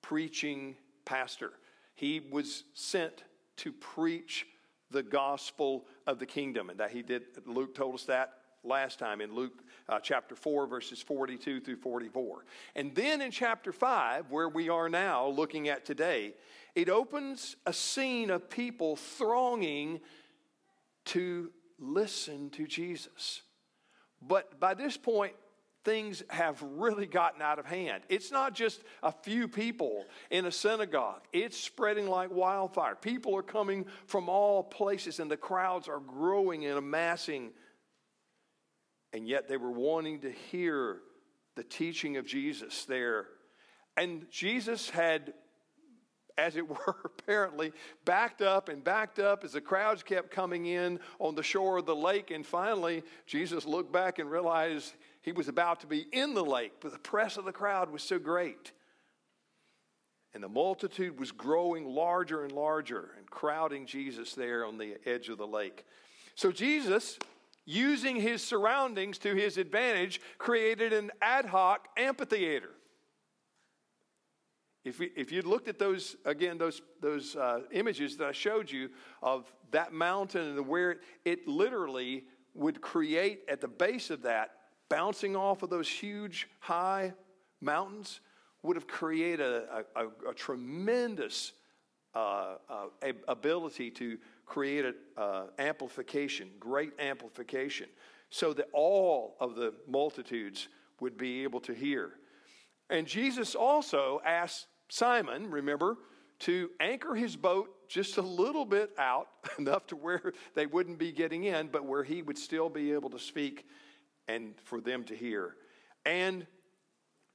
preaching 0.09 0.75
pastor. 1.05 1.51
He 1.93 2.19
was 2.31 2.63
sent 2.73 3.25
to 3.57 3.71
preach 3.71 4.47
the 4.89 5.03
gospel 5.03 5.85
of 6.07 6.17
the 6.17 6.25
kingdom, 6.25 6.71
and 6.71 6.79
that 6.79 6.89
he 6.89 7.03
did. 7.03 7.25
Luke 7.45 7.75
told 7.75 7.93
us 7.93 8.05
that 8.05 8.33
last 8.63 8.97
time 8.97 9.21
in 9.21 9.35
Luke 9.35 9.61
uh, 9.87 9.99
chapter 9.99 10.33
4, 10.33 10.65
verses 10.65 10.99
42 10.99 11.61
through 11.61 11.75
44. 11.75 12.43
And 12.75 12.95
then 12.95 13.21
in 13.21 13.29
chapter 13.29 13.71
5, 13.71 14.31
where 14.31 14.49
we 14.49 14.67
are 14.67 14.89
now 14.89 15.27
looking 15.27 15.69
at 15.69 15.85
today, 15.85 16.33
it 16.73 16.89
opens 16.89 17.55
a 17.67 17.71
scene 17.71 18.31
of 18.31 18.49
people 18.49 18.95
thronging 18.95 19.99
to 21.05 21.51
listen 21.77 22.49
to 22.49 22.65
Jesus. 22.65 23.43
But 24.23 24.59
by 24.59 24.73
this 24.73 24.97
point, 24.97 25.33
things 25.89 26.21
have 26.29 26.61
really 26.61 27.07
gotten 27.07 27.41
out 27.41 27.57
of 27.57 27.65
hand. 27.65 28.03
It's 28.09 28.31
not 28.31 28.53
just 28.53 28.83
a 29.01 29.11
few 29.11 29.47
people 29.47 30.05
in 30.29 30.45
a 30.45 30.51
synagogue, 30.51 31.21
it's 31.33 31.57
spreading 31.57 32.07
like 32.07 32.29
wildfire. 32.29 32.93
People 32.93 33.35
are 33.35 33.41
coming 33.41 33.87
from 34.05 34.29
all 34.29 34.61
places, 34.61 35.19
and 35.19 35.31
the 35.31 35.37
crowds 35.37 35.87
are 35.87 35.99
growing 35.99 36.63
and 36.67 36.77
amassing. 36.77 37.49
And 39.13 39.27
yet 39.27 39.47
they 39.47 39.57
were 39.57 39.71
wanting 39.71 40.19
to 40.19 40.31
hear 40.31 40.97
the 41.55 41.63
teaching 41.63 42.17
of 42.17 42.27
Jesus 42.27 42.85
there. 42.85 43.25
And 43.97 44.27
Jesus 44.29 44.91
had 44.91 45.33
as 46.37 46.55
it 46.55 46.69
were, 46.69 46.95
apparently, 47.03 47.73
backed 48.05 48.43
up 48.43 48.69
and 48.69 48.83
backed 48.83 49.17
up 49.17 49.43
as 49.43 49.53
the 49.53 49.61
crowds 49.61 50.03
kept 50.03 50.29
coming 50.29 50.67
in 50.67 50.99
on 51.17 51.33
the 51.33 51.41
shore 51.41 51.79
of 51.79 51.87
the 51.87 51.95
lake. 51.95 52.29
And 52.29 52.45
finally, 52.45 53.01
Jesus 53.25 53.65
looked 53.65 53.91
back 53.91 54.19
and 54.19 54.29
realized 54.29 54.93
he 55.21 55.31
was 55.31 55.47
about 55.47 55.81
to 55.81 55.87
be 55.87 56.05
in 56.11 56.33
the 56.33 56.43
lake, 56.43 56.73
but 56.79 56.91
the 56.91 56.99
press 56.99 57.37
of 57.37 57.45
the 57.45 57.51
crowd 57.51 57.91
was 57.91 58.03
so 58.03 58.19
great. 58.19 58.71
And 60.33 60.43
the 60.43 60.49
multitude 60.49 61.19
was 61.19 61.31
growing 61.31 61.85
larger 61.85 62.43
and 62.43 62.51
larger 62.51 63.11
and 63.17 63.29
crowding 63.29 63.85
Jesus 63.85 64.33
there 64.33 64.65
on 64.65 64.77
the 64.77 64.97
edge 65.05 65.29
of 65.29 65.37
the 65.37 65.47
lake. 65.47 65.85
So 66.35 66.51
Jesus, 66.51 67.17
using 67.65 68.15
his 68.15 68.43
surroundings 68.43 69.17
to 69.19 69.33
his 69.33 69.57
advantage, 69.57 70.21
created 70.37 70.93
an 70.93 71.11
ad 71.21 71.45
hoc 71.45 71.87
amphitheater. 71.97 72.69
If, 74.85 74.99
we, 74.99 75.11
if 75.15 75.31
you'd 75.31 75.45
looked 75.45 75.67
at 75.67 75.77
those, 75.77 76.15
again, 76.25 76.57
those, 76.57 76.81
those 77.01 77.35
uh, 77.35 77.61
images 77.71 78.15
that 78.17 78.27
I 78.27 78.31
showed 78.31 78.71
you 78.71 78.89
of 79.21 79.51
that 79.71 79.91
mountain 79.91 80.57
and 80.57 80.67
where 80.67 80.91
it, 80.91 80.99
it 81.25 81.47
literally 81.47 82.23
would 82.53 82.81
create 82.81 83.41
at 83.49 83.61
the 83.61 83.67
base 83.67 84.09
of 84.09 84.21
that, 84.23 84.51
bouncing 84.89 85.35
off 85.35 85.63
of 85.63 85.69
those 85.69 85.87
huge, 85.87 86.49
high 86.59 87.13
mountains, 87.61 88.19
would 88.63 88.75
have 88.75 88.87
created 88.87 89.45
a, 89.45 89.85
a, 89.95 90.29
a 90.31 90.33
tremendous 90.33 91.53
uh, 92.15 92.55
uh, 92.69 93.11
ability 93.27 93.91
to 93.91 94.17
create 94.45 94.83
an 94.83 94.95
uh, 95.15 95.43
amplification, 95.59 96.49
great 96.59 96.91
amplification, 96.99 97.87
so 98.29 98.51
that 98.53 98.67
all 98.73 99.37
of 99.39 99.55
the 99.55 99.73
multitudes 99.87 100.67
would 100.99 101.17
be 101.17 101.43
able 101.43 101.59
to 101.59 101.73
hear. 101.73 102.11
And 102.89 103.07
Jesus 103.07 103.55
also 103.55 104.21
asked 104.25 104.67
Simon, 104.89 105.49
remember, 105.51 105.97
to 106.39 106.71
anchor 106.79 107.13
his 107.13 107.35
boat 107.35 107.69
just 107.87 108.17
a 108.17 108.21
little 108.21 108.65
bit 108.65 108.91
out, 108.97 109.27
enough 109.59 109.87
to 109.87 109.95
where 109.95 110.33
they 110.55 110.65
wouldn't 110.65 110.97
be 110.97 111.11
getting 111.11 111.45
in, 111.45 111.67
but 111.67 111.85
where 111.85 112.03
he 112.03 112.21
would 112.21 112.37
still 112.37 112.69
be 112.69 112.91
able 112.91 113.09
to 113.11 113.19
speak 113.19 113.65
and 114.29 114.53
for 114.63 114.79
them 114.79 115.03
to 115.05 115.15
hear. 115.15 115.55
And 116.05 116.45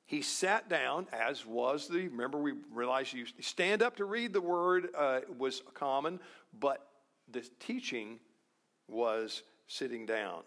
he 0.07 0.23
sat 0.23 0.69
down, 0.69 1.07
as 1.13 1.45
was 1.45 1.89
the, 1.89 2.09
remember, 2.09 2.39
we 2.39 2.53
realized 2.73 3.13
you 3.13 3.27
stand 3.41 3.83
up 3.83 3.97
to 3.97 4.05
read 4.05 4.33
the 4.33 4.41
word 4.41 4.89
uh, 4.97 5.21
was 5.37 5.63
common, 5.75 6.21
but 6.59 6.87
the 7.31 7.47
teaching 7.59 8.21
was 8.87 9.43
sitting 9.67 10.07
down. 10.07 10.43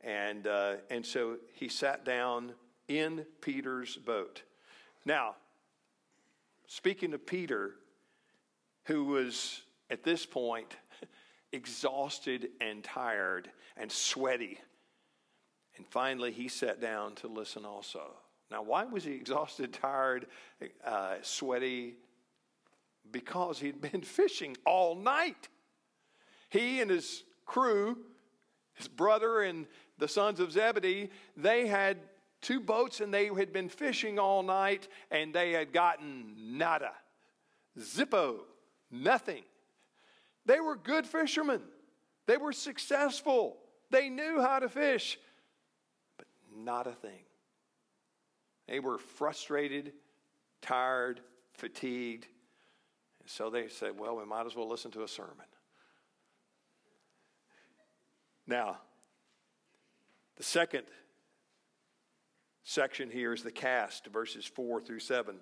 And, 0.00 0.46
uh, 0.46 0.74
and 0.90 1.06
so 1.06 1.36
he 1.54 1.68
sat 1.68 2.04
down 2.04 2.52
in 2.88 3.24
Peter's 3.40 3.96
boat. 3.96 4.42
Now, 5.04 5.36
speaking 6.66 7.14
of 7.14 7.24
Peter, 7.24 7.74
who 8.84 9.04
was 9.04 9.62
at 9.90 10.02
this 10.02 10.26
point 10.26 10.74
exhausted 11.52 12.48
and 12.60 12.82
tired 12.82 13.50
and 13.76 13.92
sweaty, 13.92 14.58
and 15.76 15.86
finally 15.86 16.32
he 16.32 16.48
sat 16.48 16.80
down 16.80 17.14
to 17.16 17.28
listen 17.28 17.64
also. 17.64 18.02
Now, 18.50 18.62
why 18.62 18.84
was 18.84 19.04
he 19.04 19.12
exhausted, 19.12 19.72
tired, 19.72 20.26
uh, 20.84 21.16
sweaty? 21.22 21.94
Because 23.10 23.58
he'd 23.58 23.80
been 23.80 24.02
fishing 24.02 24.56
all 24.66 24.94
night. 24.94 25.48
He 26.50 26.80
and 26.80 26.90
his 26.90 27.24
crew, 27.46 27.96
his 28.74 28.88
brother 28.88 29.40
and 29.40 29.66
the 29.98 30.08
sons 30.08 30.38
of 30.38 30.52
Zebedee, 30.52 31.08
they 31.36 31.66
had 31.66 31.96
two 32.42 32.60
boats 32.60 33.00
and 33.00 33.14
they 33.14 33.26
had 33.28 33.52
been 33.52 33.68
fishing 33.68 34.18
all 34.18 34.42
night 34.42 34.88
and 35.10 35.32
they 35.32 35.52
had 35.52 35.72
gotten 35.72 36.58
nada, 36.58 36.92
zippo, 37.78 38.40
nothing. 38.90 39.44
They 40.44 40.60
were 40.60 40.76
good 40.76 41.06
fishermen. 41.06 41.62
They 42.26 42.36
were 42.36 42.52
successful. 42.52 43.56
They 43.90 44.08
knew 44.08 44.40
how 44.40 44.58
to 44.58 44.68
fish, 44.68 45.18
not 46.56 46.86
a 46.86 46.92
thing. 46.92 47.24
They 48.68 48.80
were 48.80 48.98
frustrated, 48.98 49.92
tired, 50.60 51.20
fatigued. 51.54 52.26
And 53.20 53.28
so 53.28 53.50
they 53.50 53.68
said, 53.68 53.98
well, 53.98 54.16
we 54.16 54.24
might 54.24 54.46
as 54.46 54.56
well 54.56 54.68
listen 54.68 54.90
to 54.92 55.02
a 55.02 55.08
sermon. 55.08 55.46
Now, 58.46 58.78
the 60.36 60.42
second 60.42 60.84
section 62.64 63.10
here 63.10 63.32
is 63.32 63.42
the 63.42 63.52
cast, 63.52 64.06
verses 64.06 64.44
4 64.44 64.80
through 64.80 65.00
7. 65.00 65.36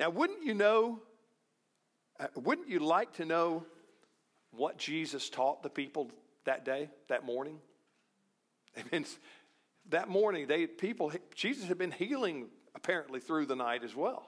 Now, 0.00 0.10
wouldn't 0.10 0.44
you 0.44 0.54
know, 0.54 1.00
uh, 2.18 2.26
wouldn't 2.34 2.68
you 2.68 2.80
like 2.80 3.14
to 3.14 3.24
know 3.24 3.64
what 4.50 4.78
Jesus 4.78 5.30
taught 5.30 5.62
the 5.62 5.70
people 5.70 6.10
that 6.44 6.64
day, 6.64 6.90
that 7.08 7.24
morning? 7.24 7.58
I 8.76 8.82
mean, 8.92 9.06
that 9.90 10.08
morning, 10.08 10.46
they 10.46 10.66
people 10.66 11.12
Jesus 11.34 11.66
had 11.68 11.78
been 11.78 11.90
healing 11.90 12.48
apparently 12.74 13.20
through 13.20 13.46
the 13.46 13.56
night 13.56 13.84
as 13.84 13.94
well. 13.94 14.26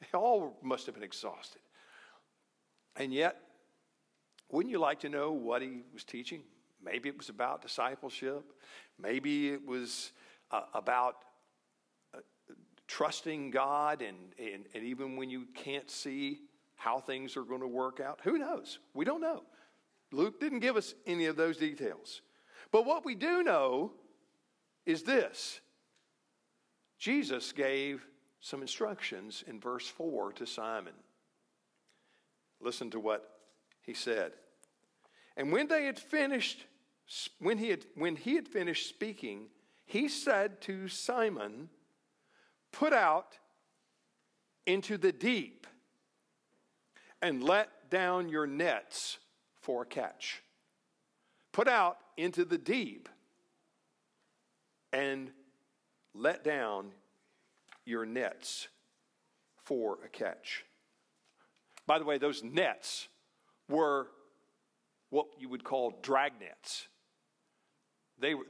They 0.00 0.18
all 0.18 0.58
must 0.62 0.86
have 0.86 0.94
been 0.94 1.04
exhausted. 1.04 1.62
And 2.96 3.12
yet, 3.12 3.36
wouldn't 4.50 4.70
you 4.70 4.78
like 4.78 5.00
to 5.00 5.08
know 5.08 5.32
what 5.32 5.62
he 5.62 5.82
was 5.92 6.04
teaching? 6.04 6.42
Maybe 6.84 7.08
it 7.08 7.16
was 7.16 7.28
about 7.28 7.62
discipleship. 7.62 8.44
Maybe 8.98 9.50
it 9.50 9.64
was 9.66 10.12
uh, 10.50 10.62
about 10.74 11.16
uh, 12.14 12.18
trusting 12.86 13.50
God 13.50 14.02
and, 14.02 14.16
and, 14.38 14.66
and 14.74 14.84
even 14.84 15.16
when 15.16 15.30
you 15.30 15.46
can't 15.54 15.90
see 15.90 16.40
how 16.74 16.98
things 16.98 17.36
are 17.36 17.44
going 17.44 17.60
to 17.60 17.68
work 17.68 18.00
out. 18.00 18.20
Who 18.24 18.38
knows? 18.38 18.80
We 18.92 19.04
don't 19.04 19.20
know. 19.20 19.44
Luke 20.10 20.40
didn't 20.40 20.60
give 20.60 20.76
us 20.76 20.94
any 21.06 21.26
of 21.26 21.36
those 21.36 21.56
details. 21.56 22.20
But 22.72 22.84
what 22.84 23.04
we 23.04 23.14
do 23.14 23.42
know 23.42 23.92
is 24.86 25.02
this 25.02 25.60
Jesus 26.98 27.52
gave 27.52 28.06
some 28.40 28.62
instructions 28.62 29.44
in 29.46 29.60
verse 29.60 29.86
4 29.86 30.32
to 30.34 30.46
Simon. 30.46 30.94
Listen 32.60 32.90
to 32.90 33.00
what 33.00 33.28
he 33.80 33.94
said. 33.94 34.32
And 35.36 35.52
when 35.52 35.68
they 35.68 35.86
had 35.86 35.98
finished, 35.98 36.66
when 37.38 37.58
he 37.58 37.70
had, 37.70 37.86
when 37.94 38.16
he 38.16 38.34
had 38.34 38.48
finished 38.48 38.88
speaking, 38.88 39.46
he 39.84 40.08
said 40.08 40.60
to 40.62 40.88
Simon, 40.88 41.68
Put 42.72 42.92
out 42.92 43.38
into 44.66 44.96
the 44.96 45.12
deep 45.12 45.66
and 47.20 47.42
let 47.42 47.90
down 47.90 48.28
your 48.28 48.46
nets 48.46 49.18
for 49.60 49.82
a 49.82 49.86
catch. 49.86 50.42
Put 51.52 51.68
out 51.68 51.98
into 52.16 52.44
the 52.44 52.58
deep 52.58 53.08
and 54.92 55.30
let 56.14 56.44
down 56.44 56.92
your 57.84 58.04
nets 58.06 58.68
for 59.64 59.98
a 60.04 60.08
catch. 60.08 60.64
By 61.86 61.98
the 61.98 62.04
way, 62.04 62.18
those 62.18 62.42
nets 62.42 63.08
were 63.68 64.08
what 65.10 65.26
you 65.38 65.48
would 65.48 65.64
call 65.64 65.98
drag 66.02 66.32
nets. 66.40 66.88
They 68.18 68.34
were 68.34 68.44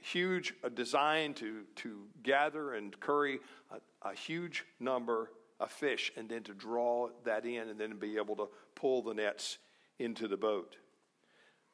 huge, 0.00 0.54
uh, 0.62 0.68
designed 0.68 1.36
to, 1.36 1.62
to 1.76 2.04
gather 2.22 2.74
and 2.74 2.98
curry 3.00 3.40
a, 3.70 4.08
a 4.08 4.14
huge 4.14 4.64
number 4.80 5.30
of 5.60 5.70
fish 5.70 6.12
and 6.16 6.28
then 6.28 6.42
to 6.44 6.54
draw 6.54 7.08
that 7.24 7.44
in 7.44 7.68
and 7.68 7.78
then 7.78 7.98
be 7.98 8.16
able 8.16 8.36
to 8.36 8.48
pull 8.74 9.02
the 9.02 9.14
nets 9.14 9.58
into 9.98 10.28
the 10.28 10.36
boat. 10.36 10.76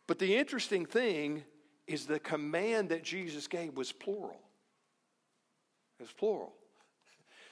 But 0.07 0.19
the 0.19 0.37
interesting 0.37 0.87
thing 0.87 1.45
is 1.87 2.07
the 2.07 2.19
command 2.19 2.89
that 2.89 3.03
Jesus 3.03 3.47
gave 3.47 3.77
was 3.77 3.93
plural. 3.93 4.41
It's 6.01 6.13
plural. 6.13 6.55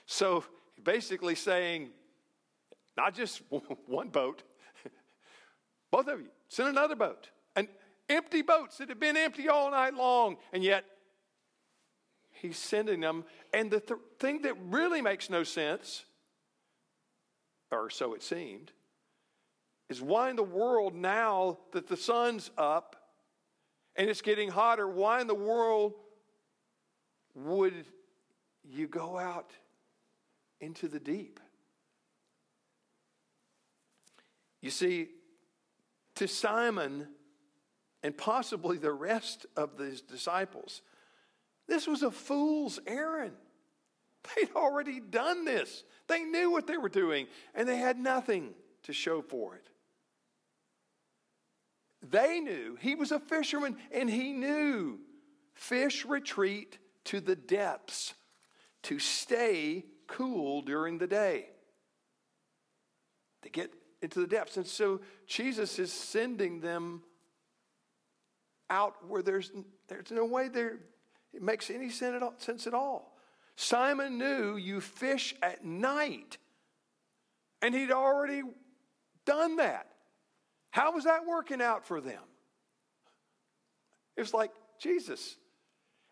So 0.07 0.45
basically 0.83 1.35
saying, 1.35 1.91
not 2.97 3.15
just 3.15 3.43
one 3.87 4.09
boat, 4.09 4.43
both 5.91 6.09
of 6.09 6.21
you, 6.21 6.29
send 6.49 6.69
another 6.69 6.97
boat. 6.97 7.29
And 7.57 7.69
empty 8.09 8.43
boats 8.43 8.79
that 8.79 8.89
have 8.89 9.01
been 9.01 9.17
empty 9.17 9.49
all 9.49 9.71
night 9.71 9.95
long, 9.95 10.37
and 10.53 10.65
yet 10.65 10.85
he's 12.31 12.59
sending 12.59 13.01
them. 13.01 13.25
And 13.53 13.71
the 13.71 13.81
th- 13.81 14.01
thing 14.19 14.43
that 14.43 14.55
really 14.69 15.03
makes 15.03 15.31
no 15.31 15.45
sense, 15.45 16.05
or 17.71 17.91
so 17.91 18.15
it 18.15 18.23
seemed, 18.23 18.73
is 19.89 20.01
why 20.01 20.31
in 20.31 20.37
the 20.37 20.43
world 20.43 20.95
now 20.95 21.59
that 21.73 21.87
the 21.87 21.97
sun's 21.97 22.51
up 22.57 22.97
and 23.97 24.09
it's 24.09 24.23
getting 24.23 24.49
hotter, 24.49 24.89
why 24.89 25.21
in 25.21 25.27
the 25.27 25.35
world 25.35 25.95
would 27.35 27.87
you 28.65 28.87
go 28.87 29.19
out 29.19 29.51
into 30.61 30.89
the 30.89 31.01
deep? 31.01 31.41
You 34.61 34.71
see, 34.71 35.09
to 36.17 36.29
Simon 36.29 37.09
and 38.03 38.17
possibly 38.17 38.79
the 38.79 38.93
rest 38.93 39.47
of 39.57 39.79
his 39.79 40.01
disciples, 40.01 40.83
this 41.69 41.87
was 41.87 42.03
a 42.03 42.11
fool's 42.11 42.79
errand. 42.87 43.35
They'd 44.37 44.55
already 44.55 45.01
done 45.01 45.45
this. 45.45 45.85
They 46.07 46.23
knew 46.23 46.51
what 46.51 46.67
they 46.67 46.77
were 46.77 46.89
doing, 46.89 47.27
and 47.55 47.69
they 47.69 47.77
had 47.77 47.99
nothing 47.99 48.55
to 48.85 48.93
show 48.93 49.21
for 49.21 49.57
it. 49.57 49.67
They 52.03 52.41
knew 52.41 52.77
he 52.81 52.95
was 52.95 53.13
a 53.13 53.21
fisherman 53.21 53.77
and 53.93 54.11
he 54.11 54.33
knew 54.33 54.99
fish 55.55 56.05
retreat 56.05 56.79
to 57.05 57.21
the 57.21 57.37
depths 57.37 58.15
to 58.85 58.99
stay 58.99 59.85
cool 60.09 60.63
during 60.63 60.99
the 60.99 61.07
day. 61.07 61.47
They 63.43 63.51
get 63.51 63.73
into 64.01 64.21
the 64.21 64.27
depths. 64.27 64.57
And 64.57 64.67
so 64.67 65.01
Jesus 65.27 65.79
is 65.79 65.93
sending 65.93 66.61
them 66.61 67.03
out 68.69 69.07
where 69.07 69.23
there's, 69.23 69.53
there's 69.89 70.11
no 70.11 70.25
way 70.25 70.49
there 70.49 70.79
it 71.33 71.43
makes 71.43 71.71
any 71.71 71.89
sense 71.91 72.67
at 72.67 72.75
all. 72.75 73.17
Simon 73.57 74.19
knew 74.19 74.57
you 74.57 74.81
fish 74.81 75.35
at 75.43 75.65
night, 75.65 76.39
and 77.61 77.75
he'd 77.75 77.91
already 77.91 78.43
done 79.25 79.57
that. 79.57 79.87
How 80.73 80.93
was 80.93 81.05
that 81.05 81.27
working 81.27 81.61
out 81.61 81.85
for 81.85 82.01
them? 82.01 82.23
It 84.17 84.23
was 84.23 84.33
like, 84.33 84.51
Jesus. 84.81 85.37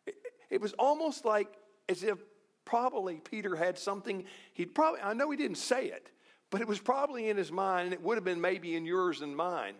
It, 0.06 0.14
it 0.50 0.60
was 0.60 0.74
almost 0.74 1.24
like 1.24 1.48
as 1.88 2.02
if 2.02 2.18
probably 2.66 3.16
Peter 3.16 3.56
had 3.56 3.78
something, 3.78 4.24
he'd 4.52 4.74
probably, 4.74 5.00
I 5.00 5.14
know 5.14 5.30
he 5.30 5.38
didn't 5.38 5.56
say 5.56 5.86
it, 5.86 6.10
but 6.50 6.60
it 6.60 6.68
was 6.68 6.78
probably 6.78 7.30
in 7.30 7.38
his 7.38 7.50
mind, 7.50 7.86
and 7.86 7.94
it 7.94 8.02
would 8.02 8.16
have 8.16 8.24
been 8.24 8.40
maybe 8.40 8.76
in 8.76 8.84
yours 8.84 9.22
and 9.22 9.34
mine 9.34 9.74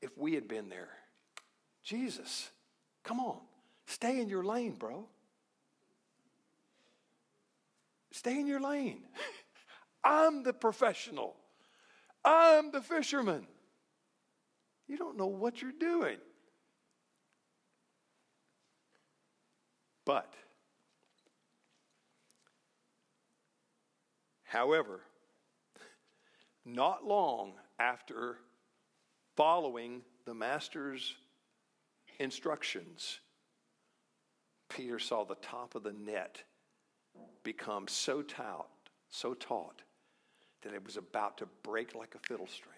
if 0.00 0.10
we 0.18 0.34
had 0.34 0.48
been 0.48 0.68
there. 0.68 0.90
Jesus, 1.84 2.50
come 3.04 3.20
on, 3.20 3.38
stay 3.86 4.20
in 4.20 4.28
your 4.28 4.42
lane, 4.42 4.72
bro. 4.72 5.06
Stay 8.10 8.38
in 8.38 8.48
your 8.48 8.60
lane. 8.60 9.04
I'm 10.04 10.42
the 10.42 10.52
professional. 10.52 11.36
I'm 12.24 12.70
the 12.70 12.80
fisherman. 12.80 13.46
You 14.86 14.96
don't 14.96 15.16
know 15.16 15.26
what 15.26 15.62
you're 15.62 15.72
doing. 15.72 16.18
But, 20.04 20.34
however, 24.42 25.00
not 26.64 27.04
long 27.04 27.52
after 27.78 28.38
following 29.36 30.02
the 30.24 30.34
master's 30.34 31.14
instructions, 32.18 33.20
Peter 34.68 34.98
saw 34.98 35.24
the 35.24 35.36
top 35.36 35.74
of 35.74 35.82
the 35.84 35.92
net 35.92 36.42
become 37.44 37.86
so 37.86 38.22
taut, 38.22 38.68
so 39.08 39.34
taut 39.34 39.82
that 40.62 40.74
it 40.74 40.84
was 40.84 40.96
about 40.96 41.38
to 41.38 41.46
break 41.62 41.94
like 41.94 42.14
a 42.14 42.18
fiddle 42.26 42.46
string. 42.46 42.74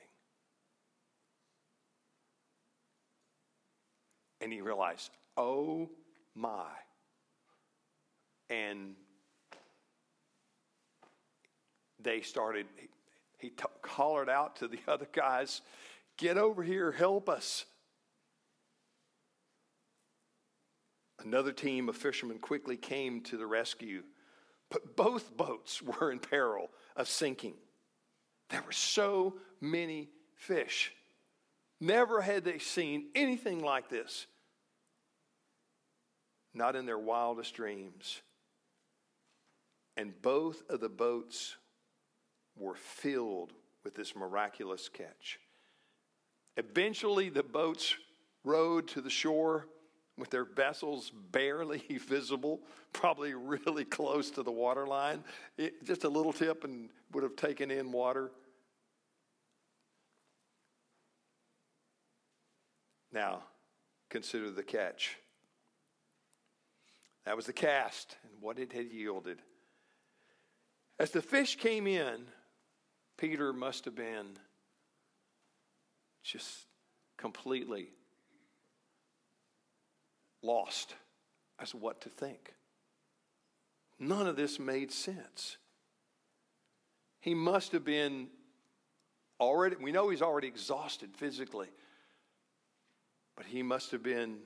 And 4.40 4.53
he 4.53 4.61
realized, 4.61 5.11
oh 5.37 5.88
my. 6.35 6.66
And 8.51 8.94
they 12.01 12.20
started, 12.20 12.66
he, 12.77 12.88
he 13.38 13.49
t- 13.51 13.64
hollered 13.85 14.29
out 14.29 14.57
to 14.57 14.68
the 14.68 14.79
other 14.88 15.09
guys, 15.12 15.62
get 16.18 16.37
over 16.37 16.62
here, 16.62 16.92
help 16.92 17.29
us. 17.29 17.64
Another 21.25 21.53
team 21.53 21.88
of 21.88 21.97
fishermen 21.97 22.38
quickly 22.38 22.77
came 22.77 23.23
to 23.23 23.38
the 23.38 23.47
rescue, 23.47 24.03
but 24.70 24.94
both 24.94 25.35
boats 25.37 25.81
were 25.81 26.12
in 26.12 26.18
peril 26.18 26.70
of 26.97 27.09
sinking. 27.09 27.55
There 28.55 28.62
were 28.62 28.71
so 28.71 29.35
many 29.61 30.11
fish. 30.37 30.93
Never 31.81 32.21
had 32.21 32.45
they 32.45 32.59
seen 32.59 33.09
anything 33.17 33.64
like 33.64 33.88
this. 33.88 34.29
Not 36.55 36.77
in 36.77 36.87
their 36.87 36.97
wildest 36.97 37.55
dreams. 37.55 38.23
And 39.97 40.14
both 40.23 40.62
of 40.71 40.79
the 40.79 40.88
boats 40.88 41.57
were 42.57 42.77
filled 42.77 43.53
with 43.83 43.97
this 43.97 44.14
miraculous 44.14 44.88
catch. 44.88 45.40
Eventually, 46.57 47.31
the 47.31 47.43
boats 47.43 47.97
rowed 48.45 48.87
to 48.87 49.01
the 49.01 49.11
shore 49.11 49.67
with 50.17 50.31
their 50.31 50.45
vessels 50.45 51.11
barely 51.33 51.83
visible, 52.07 52.61
probably 52.93 53.35
really 53.35 53.85
close 53.85 54.31
to 54.31 54.45
the 54.45 54.53
waterline. 54.53 55.25
Just 55.83 56.05
a 56.05 56.09
little 56.09 56.33
tip 56.33 56.62
and 56.62 56.88
would 57.12 57.25
have 57.25 57.35
taken 57.35 57.73
in 57.73 57.90
water. 57.90 58.31
Now, 63.14 63.44
consider 64.11 64.50
the 64.50 64.64
catch. 64.64 65.16
That 67.24 67.37
was 67.37 67.46
the 67.46 67.53
cast 67.53 68.16
and 68.24 68.42
what 68.42 68.59
it 68.59 68.72
had 68.72 68.90
yielded. 68.90 69.38
As 70.98 71.12
the 71.12 71.22
fish 71.22 71.57
came 71.57 71.87
in, 71.87 72.27
Peter 73.16 73.53
must 73.53 73.85
have 73.85 73.94
been 73.94 74.27
just 76.24 76.66
completely 77.16 77.88
lost 80.42 80.96
as 81.61 81.70
to 81.70 81.77
what 81.77 82.00
to 82.00 82.09
think. 82.09 82.53
None 84.00 84.27
of 84.27 84.35
this 84.35 84.59
made 84.59 84.90
sense. 84.90 85.57
He 87.20 87.33
must 87.33 87.70
have 87.72 87.85
been 87.85 88.27
already, 89.38 89.77
we 89.77 89.92
know 89.92 90.09
he's 90.09 90.20
already 90.20 90.48
exhausted 90.48 91.11
physically. 91.16 91.68
But 93.37 93.47
he 93.47 93.62
must 93.62 93.90
have 93.90 94.03
been 94.03 94.38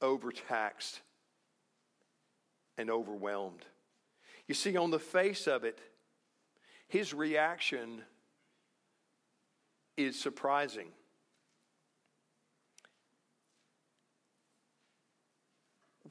overtaxed 0.00 1.00
and 2.76 2.90
overwhelmed. 2.90 3.64
You 4.46 4.54
see, 4.54 4.76
on 4.76 4.90
the 4.90 4.98
face 4.98 5.46
of 5.46 5.64
it, 5.64 5.80
his 6.88 7.14
reaction 7.14 8.02
is 9.96 10.18
surprising. 10.18 10.88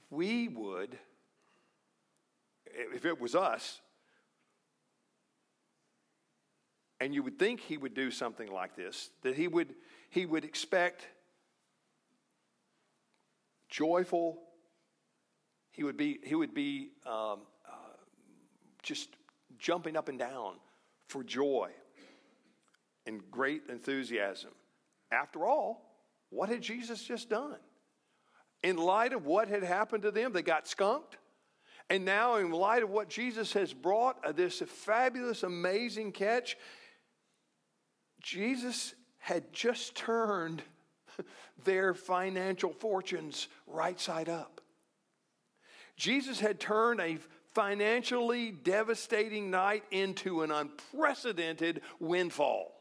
We 0.10 0.48
would, 0.48 0.98
if 2.66 3.06
it 3.06 3.20
was 3.20 3.36
us, 3.36 3.82
and 7.00 7.14
you 7.14 7.22
would 7.24 7.38
think 7.38 7.60
he 7.60 7.78
would 7.78 7.94
do 7.94 8.10
something 8.10 8.52
like 8.52 8.76
this, 8.76 9.10
that 9.24 9.36
he 9.36 9.48
would, 9.48 9.76
he 10.10 10.26
would 10.26 10.46
expect 10.46 11.08
joyful, 13.70 14.42
he 15.72 15.84
would 15.84 15.98
be, 15.98 16.20
he 16.24 16.36
would 16.36 16.54
be 16.54 16.92
um, 17.06 17.42
uh, 17.68 17.96
just 18.82 19.10
jumping 19.58 19.98
up 19.98 20.10
and 20.10 20.20
down 20.20 20.56
for 21.08 21.24
joy 21.24 21.72
and 23.06 23.22
great 23.30 23.64
enthusiasm. 23.70 24.52
After 25.12 25.46
all, 25.46 25.96
what 26.30 26.50
had 26.50 26.62
Jesus 26.62 27.04
just 27.04 27.30
done? 27.30 27.58
In 28.64 28.78
light 28.78 29.14
of 29.14 29.26
what 29.26 29.48
had 29.48 29.64
happened 29.64 30.04
to 30.04 30.12
them, 30.12 30.34
they 30.34 30.42
got 30.42 30.68
skunked. 30.68 31.18
And 31.90 32.04
now, 32.04 32.38
in 32.38 32.50
light 32.50 32.82
of 32.82 32.90
what 32.90 33.10
Jesus 33.10 33.54
has 33.54 33.72
brought, 33.74 34.18
uh, 34.26 34.32
this 34.32 34.60
fabulous, 34.66 35.44
amazing 35.44 36.14
catch, 36.14 36.58
Jesus 38.22 38.96
had 39.20 39.54
just 39.54 39.96
turned 39.96 40.64
their 41.64 41.94
financial 41.94 42.74
fortunes 42.74 43.48
right 43.68 44.00
side 44.00 44.30
up. 44.30 44.62
Jesus 45.98 46.40
had 46.40 46.60
turned 46.60 47.00
a 47.00 47.18
financially 47.54 48.52
devastating 48.52 49.50
night 49.50 49.84
into 49.92 50.42
an 50.42 50.52
unprecedented 50.52 51.82
windfall. 52.00 52.76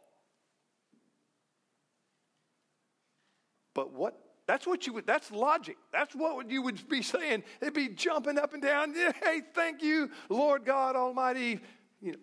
But 3.72 3.92
what 3.92 4.18
that's 4.46 4.66
what 4.66 4.86
you 4.86 4.92
would 4.94 5.06
that's 5.06 5.30
logic. 5.30 5.76
That's 5.92 6.14
what 6.14 6.50
you 6.50 6.62
would 6.62 6.88
be 6.88 7.02
saying. 7.02 7.44
They'd 7.60 7.72
be 7.72 7.88
jumping 7.88 8.38
up 8.38 8.52
and 8.52 8.62
down. 8.62 8.94
Hey, 8.94 9.42
thank 9.54 9.82
you, 9.82 10.10
Lord 10.28 10.64
God 10.64 10.96
Almighty. 10.96 11.60
You 12.00 12.12
know. 12.12 12.18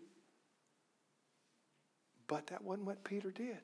But 2.28 2.48
that 2.48 2.64
wasn't 2.64 2.88
what 2.88 3.04
Peter 3.04 3.32
did. 3.32 3.60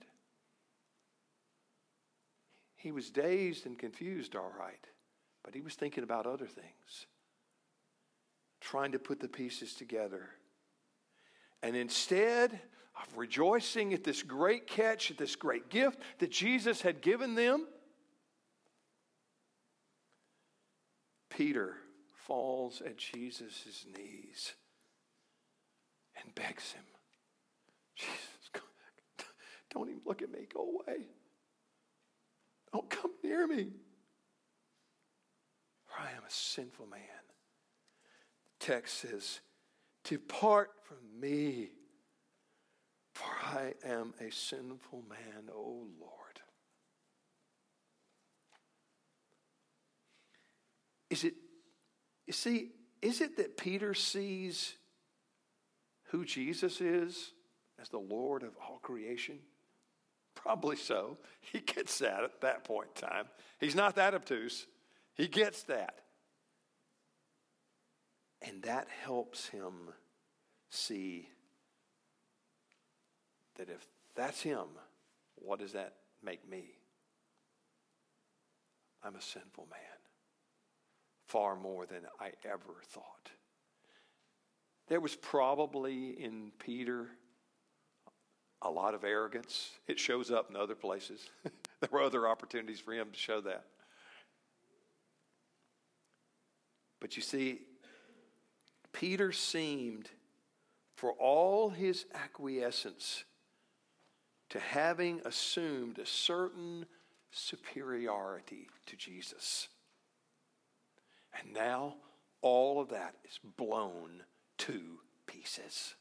He 2.77 2.91
was 2.91 3.09
dazed 3.09 3.65
and 3.65 3.77
confused, 3.77 4.35
all 4.35 4.51
right, 4.57 4.85
but 5.43 5.53
he 5.53 5.61
was 5.61 5.75
thinking 5.75 6.03
about 6.03 6.25
other 6.25 6.47
things 6.47 7.07
trying 8.59 8.91
to 8.91 8.99
put 8.99 9.19
the 9.19 9.27
pieces 9.27 9.73
together. 9.73 10.29
And 11.63 11.75
instead 11.75 12.51
of 12.51 13.17
rejoicing 13.17 13.93
at 13.93 14.03
this 14.03 14.23
great 14.23 14.67
catch, 14.67 15.11
at 15.11 15.17
this 15.17 15.35
great 15.35 15.69
gift 15.69 15.99
that 16.19 16.31
Jesus 16.31 16.81
had 16.81 17.01
given 17.01 17.35
them, 17.35 17.67
Peter 21.29 21.75
falls 22.25 22.81
at 22.81 22.97
Jesus' 22.97 23.85
knees 23.95 24.53
and 26.21 26.33
begs 26.35 26.71
him, 26.71 26.83
Jesus, 27.95 28.49
don't 29.69 29.89
even 29.89 30.01
look 30.05 30.21
at 30.21 30.31
me, 30.31 30.47
go 30.53 30.61
away. 30.61 31.05
Don't 32.77 32.89
come 32.91 33.11
near 33.23 33.47
me. 33.47 33.69
For 35.87 35.99
I 35.99 36.11
am 36.11 36.21
a 36.27 36.29
sinful 36.29 36.85
man 36.85 36.99
The 38.59 38.65
text 38.67 38.99
says, 38.99 39.39
Depart 40.03 40.69
from 40.83 40.97
me, 41.19 41.69
for 43.15 43.31
I 43.43 43.73
am 43.83 44.13
a 44.21 44.31
sinful 44.31 45.03
man, 45.09 45.49
O 45.51 45.87
Lord. 45.99 46.39
Is 51.09 51.23
it, 51.23 51.33
you 52.27 52.33
see, 52.33 52.73
is 53.01 53.21
it 53.21 53.37
that 53.37 53.57
Peter 53.57 53.95
sees 53.95 54.75
who 56.11 56.23
Jesus 56.23 56.79
is 56.79 57.31
as 57.81 57.89
the 57.89 57.97
Lord 57.97 58.43
of 58.43 58.51
all 58.61 58.77
creation? 58.83 59.39
Probably 60.43 60.75
so. 60.75 61.17
He 61.41 61.59
gets 61.59 61.99
that 61.99 62.23
at 62.23 62.41
that 62.41 62.63
point 62.63 62.89
in 62.95 63.07
time. 63.07 63.25
He's 63.59 63.75
not 63.75 63.95
that 63.95 64.13
obtuse. 64.13 64.67
He 65.15 65.27
gets 65.27 65.63
that. 65.63 65.99
And 68.41 68.61
that 68.63 68.87
helps 69.03 69.47
him 69.47 69.73
see 70.69 71.27
that 73.55 73.69
if 73.69 73.85
that's 74.15 74.41
him, 74.41 74.65
what 75.35 75.59
does 75.59 75.73
that 75.73 75.93
make 76.23 76.47
me? 76.47 76.65
I'm 79.03 79.15
a 79.15 79.21
sinful 79.21 79.67
man, 79.71 79.99
far 81.25 81.55
more 81.55 81.85
than 81.85 82.01
I 82.19 82.31
ever 82.45 82.75
thought. 82.89 83.31
There 84.87 84.99
was 84.99 85.15
probably 85.15 86.09
in 86.09 86.51
Peter 86.59 87.07
a 88.61 88.69
lot 88.69 88.93
of 88.93 89.03
arrogance. 89.03 89.71
It 89.87 89.99
shows 89.99 90.31
up 90.31 90.49
in 90.49 90.55
other 90.55 90.75
places. 90.75 91.29
there 91.43 91.89
were 91.91 92.01
other 92.01 92.27
opportunities 92.27 92.79
for 92.79 92.93
him 92.93 93.09
to 93.11 93.17
show 93.17 93.41
that. 93.41 93.65
But 96.99 97.15
you 97.15 97.21
see, 97.21 97.61
Peter 98.91 99.31
seemed, 99.31 100.09
for 100.95 101.11
all 101.13 101.69
his 101.69 102.05
acquiescence, 102.15 103.23
to 104.49 104.59
having 104.59 105.21
assumed 105.25 105.99
a 105.99 106.05
certain 106.05 106.85
superiority 107.31 108.69
to 108.87 108.95
Jesus. 108.95 109.67
And 111.39 111.53
now 111.53 111.95
all 112.41 112.79
of 112.79 112.89
that 112.89 113.15
is 113.25 113.39
blown 113.57 114.23
to 114.59 114.81
pieces. 115.27 115.95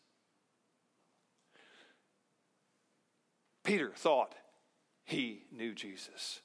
Peter 3.67 3.91
thought 3.97 4.37
he 5.05 5.43
knew 5.51 5.75
Jesus. 5.75 6.41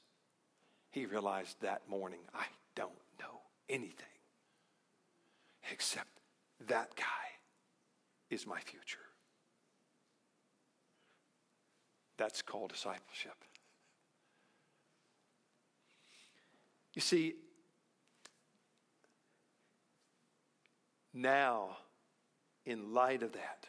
He 0.90 1.06
realized 1.06 1.56
that 1.62 1.88
morning, 1.88 2.22
I 2.34 2.46
don't 2.76 2.90
know 3.20 3.42
anything 3.70 3.94
except 5.72 6.10
that 6.68 6.96
guy 6.96 7.04
is 8.32 8.48
my 8.48 8.60
future. 8.60 8.98
That's 12.18 12.42
called 12.42 12.72
discipleship. 12.72 13.36
You 16.96 17.02
see, 17.04 17.36
now, 21.14 21.78
in 22.66 22.96
light 22.96 23.22
of 23.22 23.34
that, 23.34 23.68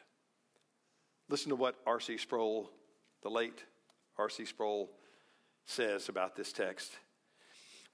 listen 1.28 1.50
to 1.50 1.56
what 1.56 1.76
R.C. 1.86 2.16
Sproul, 2.16 2.70
the 3.22 3.30
late 3.30 3.64
R.C. 4.18 4.44
Sproul, 4.44 4.90
says 5.64 6.08
about 6.08 6.36
this 6.36 6.52
text. 6.52 6.92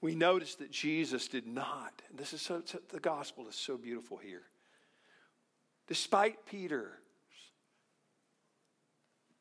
We 0.01 0.15
notice 0.15 0.55
that 0.55 0.71
Jesus 0.71 1.27
did 1.27 1.45
not, 1.45 2.01
this 2.13 2.33
is 2.33 2.41
so, 2.41 2.61
the 2.89 2.99
gospel 2.99 3.47
is 3.47 3.55
so 3.55 3.77
beautiful 3.77 4.17
here. 4.17 4.43
Despite 5.87 6.45
Peter 6.45 6.99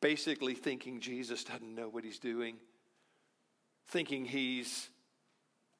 basically 0.00 0.54
thinking 0.54 1.00
Jesus 1.00 1.44
doesn't 1.44 1.74
know 1.74 1.88
what 1.88 2.04
he's 2.04 2.18
doing, 2.18 2.56
thinking 3.88 4.24
he's 4.24 4.88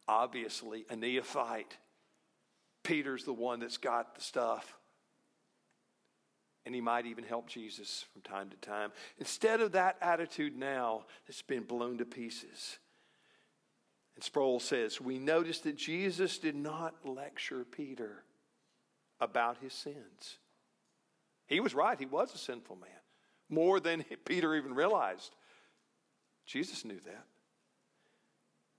obviously 0.07 0.87
a 0.91 0.97
neophyte. 0.97 1.77
Peter's 2.83 3.25
the 3.25 3.33
one 3.33 3.61
that's 3.61 3.77
got 3.77 4.15
the 4.15 4.21
stuff. 4.21 4.77
And 6.69 6.75
he 6.75 6.83
might 6.83 7.07
even 7.07 7.25
help 7.25 7.49
Jesus 7.49 8.05
from 8.13 8.21
time 8.21 8.51
to 8.51 8.57
time. 8.59 8.93
Instead 9.17 9.63
of 9.63 9.73
that 9.73 9.97
attitude 10.03 10.55
now, 10.55 11.07
it's 11.27 11.41
been 11.41 11.63
blown 11.63 11.97
to 11.97 12.05
pieces. 12.05 12.77
And 14.15 14.23
Sproul 14.23 14.61
says, 14.61 15.01
We 15.01 15.19
notice 15.19 15.61
that 15.61 15.77
Jesus 15.77 16.37
did 16.37 16.55
not 16.55 17.07
lecture 17.07 17.65
Peter 17.65 18.23
about 19.19 19.57
his 19.63 19.73
sins. 19.73 20.37
He 21.47 21.59
was 21.59 21.75
right. 21.75 21.99
He 21.99 22.05
was 22.05 22.35
a 22.35 22.39
sinful 22.39 22.77
man, 22.77 22.91
more 23.49 23.81
than 23.81 24.05
Peter 24.27 24.55
even 24.55 24.75
realized. 24.75 25.35
Jesus 26.45 26.85
knew 26.85 27.01
that. 27.07 27.25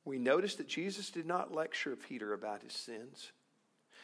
We 0.06 0.19
notice 0.19 0.54
that 0.58 0.67
Jesus 0.67 1.10
did 1.10 1.25
not 1.25 1.56
lecture 1.56 1.95
Peter 1.95 2.34
about 2.34 2.62
his 2.62 2.73
sins. 2.73 3.32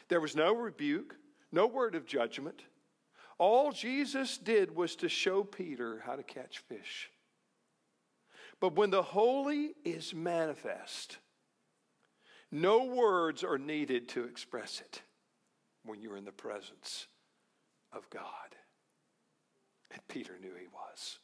There 0.08 0.20
was 0.20 0.34
no 0.34 0.56
rebuke, 0.56 1.14
no 1.52 1.68
word 1.68 1.94
of 1.94 2.04
judgment. 2.04 2.64
All 3.38 3.72
Jesus 3.72 4.38
did 4.38 4.74
was 4.74 4.96
to 4.96 5.08
show 5.08 5.44
Peter 5.44 6.02
how 6.06 6.16
to 6.16 6.22
catch 6.22 6.58
fish. 6.58 7.10
But 8.60 8.74
when 8.74 8.90
the 8.90 9.02
holy 9.02 9.74
is 9.84 10.14
manifest, 10.14 11.18
No 12.50 12.84
words 12.84 13.42
are 13.42 13.58
needed 13.58 14.08
to 14.10 14.24
express 14.24 14.80
it 14.80 15.02
when 15.84 16.00
you're 16.00 16.16
in 16.16 16.24
the 16.24 16.32
presence 16.32 17.06
of 17.92 18.08
God. 18.10 18.22
And 19.90 20.00
Peter 20.08 20.38
knew 20.40 20.54
he 20.58 20.68
was. 20.68 21.18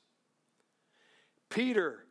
Peter 1.49 2.05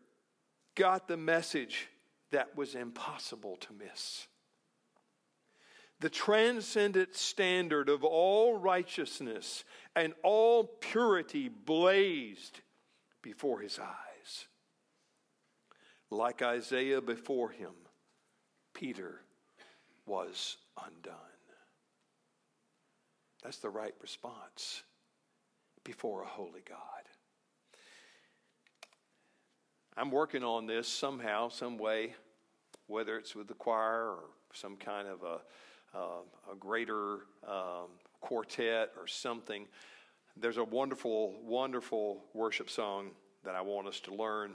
got 0.76 1.08
the 1.08 1.18
message 1.18 1.88
that 2.32 2.56
was 2.56 2.76
impossible 2.76 3.58
to 3.58 3.74
miss. 3.74 4.28
The 6.02 6.10
transcendent 6.10 7.16
standard 7.16 7.88
of 7.88 8.04
all 8.04 8.58
righteousness 8.58 9.64
and 9.96 10.14
all 10.24 10.64
purity 10.64 11.48
blazed 11.48 12.60
before 13.22 13.62
his 13.62 13.78
eyes. 13.78 14.48
Like 16.10 16.42
Isaiah 16.42 17.02
before 17.02 17.52
him, 17.52 17.74
Peter 18.74 19.22
was 20.08 20.58
undone. 20.76 21.16
That's 23.44 23.60
the 23.60 23.70
right 23.70 23.94
response 24.02 24.82
before 25.84 26.24
a 26.24 26.28
holy 26.28 26.64
God. 26.68 26.78
I'm 29.96 30.10
working 30.10 30.44
on 30.44 30.66
this 30.66 30.88
somehow, 30.88 31.50
some 31.50 31.78
way, 31.78 32.16
whether 32.88 33.18
it's 33.18 33.36
with 33.36 33.48
the 33.48 33.54
choir 33.54 34.10
or 34.10 34.24
some 34.54 34.78
kind 34.78 35.08
of 35.08 35.22
a, 35.24 35.42
uh, 35.96 36.52
a 36.52 36.56
greater 36.56 37.20
um, 37.48 37.90
quartet 38.20 38.92
or 38.98 39.08
something. 39.08 39.68
There's 40.38 40.58
a 40.58 40.64
wonderful, 40.64 41.36
wonderful 41.44 42.24
worship 42.34 42.70
song 42.70 43.12
that 43.44 43.56
I 43.56 43.62
want 43.62 43.88
us 43.88 44.00
to 44.02 44.14
learn. 44.14 44.54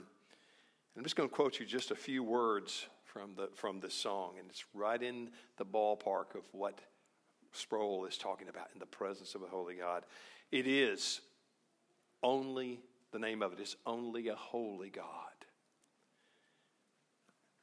I'm 0.95 1.03
just 1.03 1.15
going 1.15 1.29
to 1.29 1.35
quote 1.35 1.59
you 1.59 1.65
just 1.65 1.91
a 1.91 1.95
few 1.95 2.23
words 2.23 2.87
from, 3.03 3.35
the, 3.35 3.49
from 3.53 3.79
this 3.79 3.93
song, 3.93 4.33
and 4.39 4.49
it's 4.49 4.65
right 4.73 5.01
in 5.01 5.29
the 5.57 5.65
ballpark 5.65 6.35
of 6.35 6.43
what 6.51 6.79
Sproul 7.51 8.05
is 8.05 8.17
talking 8.17 8.49
about 8.49 8.69
in 8.73 8.79
the 8.79 8.85
presence 8.85 9.35
of 9.35 9.43
a 9.43 9.47
holy 9.47 9.75
God. 9.75 10.03
It 10.51 10.67
is 10.67 11.21
only, 12.23 12.79
the 13.11 13.19
name 13.19 13.41
of 13.41 13.53
it 13.53 13.59
is 13.59 13.75
only 13.85 14.27
a 14.29 14.35
holy 14.35 14.89
God. 14.89 15.05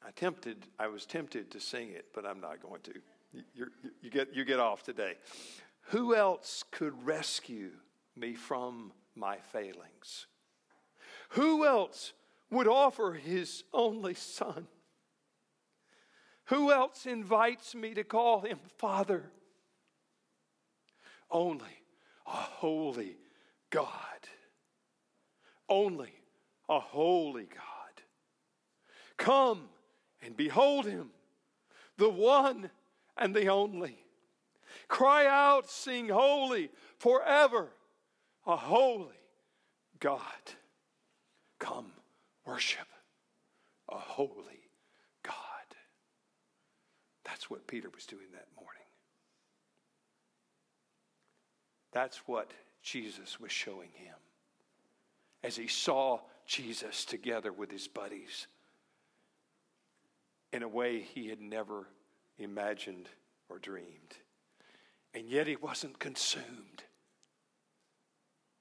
I 0.06 0.10
tempted, 0.10 0.66
I 0.78 0.88
was 0.88 1.06
tempted 1.06 1.50
to 1.52 1.60
sing 1.60 1.90
it, 1.90 2.06
but 2.14 2.26
I'm 2.26 2.40
not 2.40 2.62
going 2.62 2.82
to. 2.82 2.92
You, 3.54 3.66
you, 4.00 4.10
get, 4.10 4.34
you 4.34 4.44
get 4.44 4.60
off 4.60 4.82
today. 4.82 5.14
Who 5.88 6.14
else 6.14 6.64
could 6.70 7.06
rescue 7.06 7.70
me 8.16 8.34
from 8.34 8.92
my 9.14 9.38
failings? 9.52 10.26
Who 11.30 11.66
else 11.66 12.12
would 12.50 12.68
offer 12.68 13.12
his 13.12 13.64
only 13.72 14.14
son? 14.14 14.68
Who 16.46 16.70
else 16.70 17.06
invites 17.06 17.74
me 17.74 17.94
to 17.94 18.04
call 18.04 18.42
him 18.42 18.58
Father? 18.78 19.30
Only 21.30 21.82
a 22.26 22.30
holy 22.30 23.16
God. 23.70 23.88
Only 25.68 26.12
a 26.68 26.78
holy 26.78 27.44
God. 27.44 28.02
Come 29.16 29.62
and 30.22 30.36
behold 30.36 30.86
him, 30.86 31.10
the 31.96 32.10
one 32.10 32.70
and 33.16 33.34
the 33.34 33.48
only. 33.48 33.98
Cry 34.88 35.26
out, 35.26 35.70
sing 35.70 36.08
holy 36.08 36.70
forever, 36.98 37.68
a 38.46 38.56
holy 38.56 39.20
God. 40.00 40.20
Come, 41.58 41.92
worship 42.44 42.86
a 43.88 43.96
holy 43.96 44.68
God. 45.22 45.34
That's 47.24 47.48
what 47.48 47.66
Peter 47.66 47.88
was 47.94 48.06
doing 48.06 48.26
that 48.32 48.46
morning. 48.56 48.70
That's 51.92 52.18
what 52.26 52.50
Jesus 52.82 53.38
was 53.40 53.52
showing 53.52 53.90
him 53.94 54.16
as 55.42 55.56
he 55.56 55.68
saw 55.68 56.20
Jesus 56.46 57.04
together 57.04 57.52
with 57.52 57.70
his 57.70 57.86
buddies 57.86 58.46
in 60.52 60.62
a 60.62 60.68
way 60.68 61.00
he 61.00 61.28
had 61.28 61.40
never 61.40 61.86
imagined 62.38 63.08
or 63.48 63.58
dreamed. 63.58 64.16
And 65.12 65.28
yet 65.28 65.46
he 65.46 65.56
wasn't 65.56 65.98
consumed. 65.98 66.82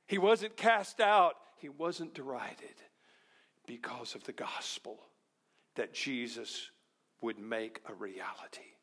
He 0.08 0.18
wasn't 0.18 0.56
cast 0.56 1.00
out. 1.00 1.36
He 1.58 1.70
wasn't 1.70 2.14
derided 2.14 2.76
because 3.66 4.16
of 4.16 4.24
the 4.26 4.34
gospel 4.34 5.00
that 5.76 5.94
Jesus 5.94 6.70
would 7.22 7.40
make 7.40 7.80
a 7.88 7.94
reality. 7.94 8.76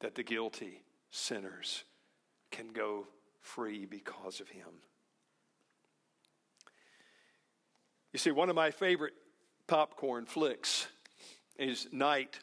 That 0.00 0.14
the 0.14 0.22
guilty 0.22 0.82
sinners 1.10 1.84
can 2.50 2.68
go 2.72 3.06
free 3.40 3.86
because 3.86 4.40
of 4.40 4.48
him. 4.48 4.82
You 8.12 8.18
see, 8.18 8.30
one 8.30 8.48
of 8.48 8.56
my 8.56 8.70
favorite 8.70 9.12
popcorn 9.66 10.26
flicks 10.26 10.86
is 11.58 11.86
Knight 11.92 12.38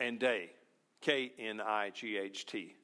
and 0.00 0.18
Day, 0.18 0.50
K 1.00 1.32
N 1.38 1.60
I 1.60 1.90
G 1.90 2.16
H 2.16 2.46
T, 2.46 2.74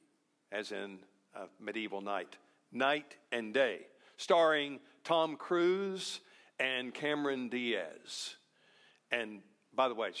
as 0.51 0.71
in 0.71 0.99
a 1.35 1.45
medieval 1.59 2.01
knight. 2.01 2.37
Night 2.71 3.15
and 3.31 3.53
Day, 3.53 3.87
starring 4.17 4.79
Tom 5.03 5.35
Cruise 5.35 6.19
and 6.59 6.93
Cameron 6.93 7.49
Diaz. 7.49 8.35
And 9.11 9.41
by 9.73 9.87
the 9.87 9.93
way, 9.93 10.11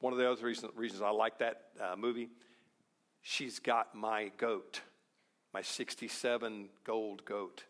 one 0.00 0.12
of 0.12 0.18
the 0.18 0.30
other 0.30 0.44
reasons, 0.44 0.72
reasons 0.76 1.02
I 1.02 1.10
like 1.10 1.38
that 1.38 1.62
uh, 1.80 1.96
movie, 1.96 2.30
she's 3.22 3.58
got 3.58 3.94
my 3.94 4.30
goat, 4.36 4.80
my 5.52 5.62
67 5.62 6.68
gold 6.84 7.24
goat. 7.24 7.64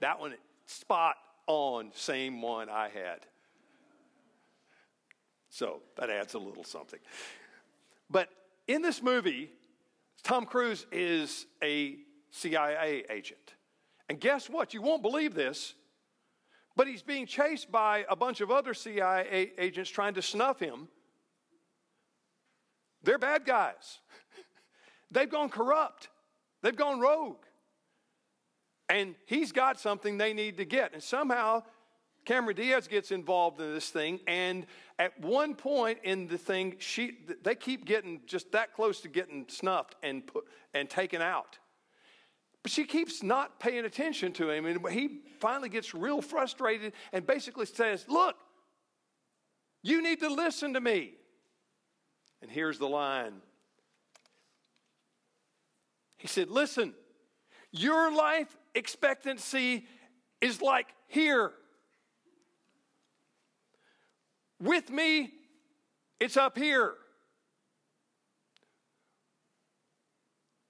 That 0.00 0.18
one, 0.20 0.34
spot 0.66 1.16
on, 1.46 1.90
same 1.94 2.42
one 2.42 2.68
I 2.68 2.88
had. 2.88 3.20
So 5.48 5.80
that 5.96 6.08
adds 6.10 6.34
a 6.34 6.38
little 6.38 6.64
something. 6.64 7.00
But 8.12 8.28
in 8.68 8.82
this 8.82 9.02
movie, 9.02 9.50
Tom 10.22 10.44
Cruise 10.44 10.86
is 10.92 11.46
a 11.62 11.96
CIA 12.30 13.04
agent. 13.10 13.54
And 14.08 14.20
guess 14.20 14.48
what? 14.48 14.74
You 14.74 14.82
won't 14.82 15.02
believe 15.02 15.34
this, 15.34 15.74
but 16.76 16.86
he's 16.86 17.02
being 17.02 17.26
chased 17.26 17.72
by 17.72 18.04
a 18.08 18.14
bunch 18.14 18.40
of 18.40 18.50
other 18.50 18.74
CIA 18.74 19.52
agents 19.58 19.90
trying 19.90 20.14
to 20.14 20.22
snuff 20.22 20.60
him. 20.60 20.88
They're 23.02 23.18
bad 23.18 23.46
guys. 23.46 23.98
They've 25.10 25.28
gone 25.28 25.48
corrupt, 25.48 26.08
they've 26.62 26.76
gone 26.76 27.00
rogue. 27.00 27.44
And 28.88 29.14
he's 29.26 29.52
got 29.52 29.78
something 29.80 30.18
they 30.18 30.32
need 30.32 30.56
to 30.58 30.64
get. 30.64 30.92
And 30.92 31.02
somehow 31.02 31.62
Cameron 32.24 32.56
Diaz 32.56 32.88
gets 32.88 33.10
involved 33.10 33.60
in 33.60 33.74
this 33.74 33.90
thing, 33.90 34.20
and 34.26 34.66
at 34.98 35.18
one 35.20 35.54
point 35.54 35.98
in 36.04 36.28
the 36.28 36.38
thing, 36.38 36.76
she, 36.78 37.18
they 37.42 37.54
keep 37.54 37.84
getting 37.84 38.20
just 38.26 38.52
that 38.52 38.74
close 38.74 39.00
to 39.00 39.08
getting 39.08 39.46
snuffed 39.48 39.96
and, 40.02 40.26
put, 40.26 40.44
and 40.74 40.88
taken 40.88 41.22
out. 41.22 41.58
But 42.62 42.70
she 42.70 42.84
keeps 42.84 43.22
not 43.22 43.58
paying 43.58 43.84
attention 43.84 44.32
to 44.34 44.50
him, 44.50 44.66
and 44.66 44.88
he 44.88 45.20
finally 45.40 45.68
gets 45.68 45.94
real 45.94 46.22
frustrated 46.22 46.92
and 47.12 47.26
basically 47.26 47.66
says, 47.66 48.04
Look, 48.08 48.36
you 49.82 50.00
need 50.00 50.20
to 50.20 50.32
listen 50.32 50.74
to 50.74 50.80
me. 50.80 51.14
And 52.40 52.50
here's 52.50 52.78
the 52.78 52.88
line 52.88 53.34
He 56.18 56.28
said, 56.28 56.50
Listen, 56.50 56.94
your 57.72 58.14
life 58.14 58.56
expectancy 58.74 59.86
is 60.40 60.62
like 60.62 60.86
here. 61.08 61.52
With 64.62 64.90
me, 64.90 65.32
it's 66.20 66.36
up 66.36 66.56
here. 66.56 66.92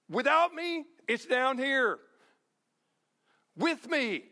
Without 0.09 0.51
me, 0.55 0.85
it's 1.07 1.27
down 1.27 1.59
here. 1.59 1.99
With 3.55 3.87
me, 3.87 4.23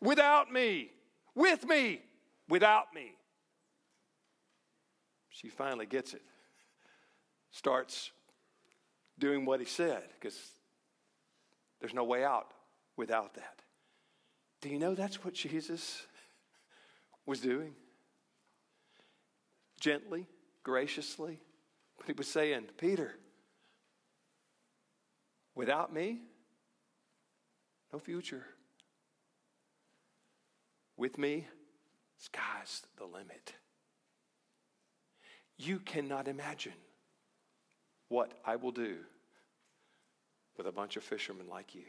without 0.00 0.52
me, 0.52 0.90
with 1.36 1.64
me, 1.64 2.00
without 2.48 2.92
me. 2.92 3.12
She 5.28 5.48
finally 5.48 5.86
gets 5.86 6.12
it. 6.12 6.22
Starts 7.52 8.10
doing 9.20 9.44
what 9.44 9.60
he 9.60 9.66
said 9.66 10.02
because 10.18 10.36
there's 11.78 11.94
no 11.94 12.02
way 12.02 12.24
out 12.24 12.48
without 12.96 13.34
that. 13.34 13.60
Do 14.60 14.70
you 14.70 14.80
know 14.80 14.96
that's 14.96 15.24
what 15.24 15.34
Jesus 15.34 16.04
was 17.26 17.38
doing? 17.40 17.74
Gently, 19.84 20.26
graciously. 20.62 21.38
But 21.98 22.06
he 22.06 22.14
was 22.14 22.26
saying, 22.26 22.64
Peter, 22.78 23.16
without 25.54 25.92
me, 25.92 26.20
no 27.92 27.98
future. 27.98 28.46
With 30.96 31.18
me, 31.18 31.46
sky's 32.16 32.82
the 32.96 33.04
limit. 33.04 33.52
You 35.58 35.80
cannot 35.80 36.28
imagine 36.28 36.72
what 38.08 38.32
I 38.42 38.56
will 38.56 38.72
do 38.72 38.96
with 40.56 40.66
a 40.66 40.72
bunch 40.72 40.96
of 40.96 41.04
fishermen 41.04 41.46
like 41.46 41.74
you. 41.74 41.84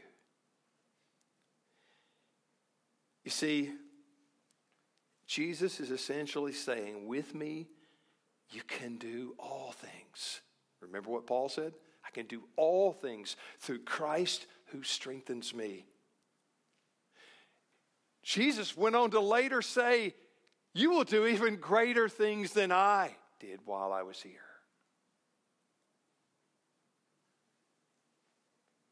You 3.24 3.32
see, 3.32 3.72
Jesus 5.26 5.80
is 5.80 5.92
essentially 5.92 6.52
saying, 6.52 7.08
with 7.08 7.34
me, 7.34 7.68
you 8.50 8.62
can 8.68 8.98
do 8.98 9.36
all 9.40 9.72
things. 9.72 10.42
Remember 10.82 11.10
what 11.10 11.28
Paul 11.28 11.50
said? 11.50 11.74
I 12.06 12.12
can 12.12 12.26
do 12.28 12.44
all 12.56 12.92
things 12.92 13.36
through 13.60 13.80
Christ 13.80 14.46
who 14.68 14.84
strengthens 14.84 15.54
me. 15.54 15.86
Jesus 18.24 18.76
went 18.76 18.96
on 18.96 19.12
to 19.12 19.20
later 19.20 19.62
say, 19.62 20.14
You 20.74 20.92
will 20.92 21.04
do 21.04 21.26
even 21.26 21.58
greater 21.58 22.10
things 22.10 22.54
than 22.54 22.72
I 22.72 23.16
did 23.40 23.60
while 23.66 23.94
I 23.94 24.02
was 24.02 24.22
here. 24.22 24.32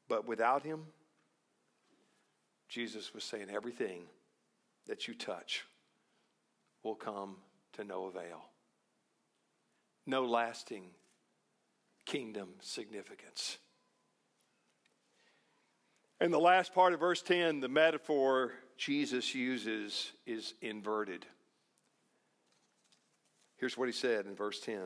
But 0.07 0.27
without 0.27 0.63
him, 0.63 0.85
Jesus 2.69 3.13
was 3.13 3.23
saying, 3.23 3.47
Everything 3.51 4.03
that 4.87 5.07
you 5.07 5.13
touch 5.13 5.65
will 6.83 6.95
come 6.95 7.37
to 7.73 7.83
no 7.83 8.05
avail. 8.05 8.43
No 10.05 10.25
lasting 10.25 10.85
kingdom 12.05 12.49
significance. 12.61 13.57
And 16.19 16.33
the 16.33 16.39
last 16.39 16.73
part 16.73 16.93
of 16.93 16.99
verse 16.99 17.21
10, 17.21 17.59
the 17.59 17.67
metaphor 17.67 18.53
Jesus 18.77 19.35
uses 19.35 20.13
is 20.25 20.53
inverted. 20.61 21.25
Here's 23.57 23.77
what 23.77 23.87
he 23.87 23.93
said 23.93 24.25
in 24.25 24.35
verse 24.35 24.59
10. 24.59 24.77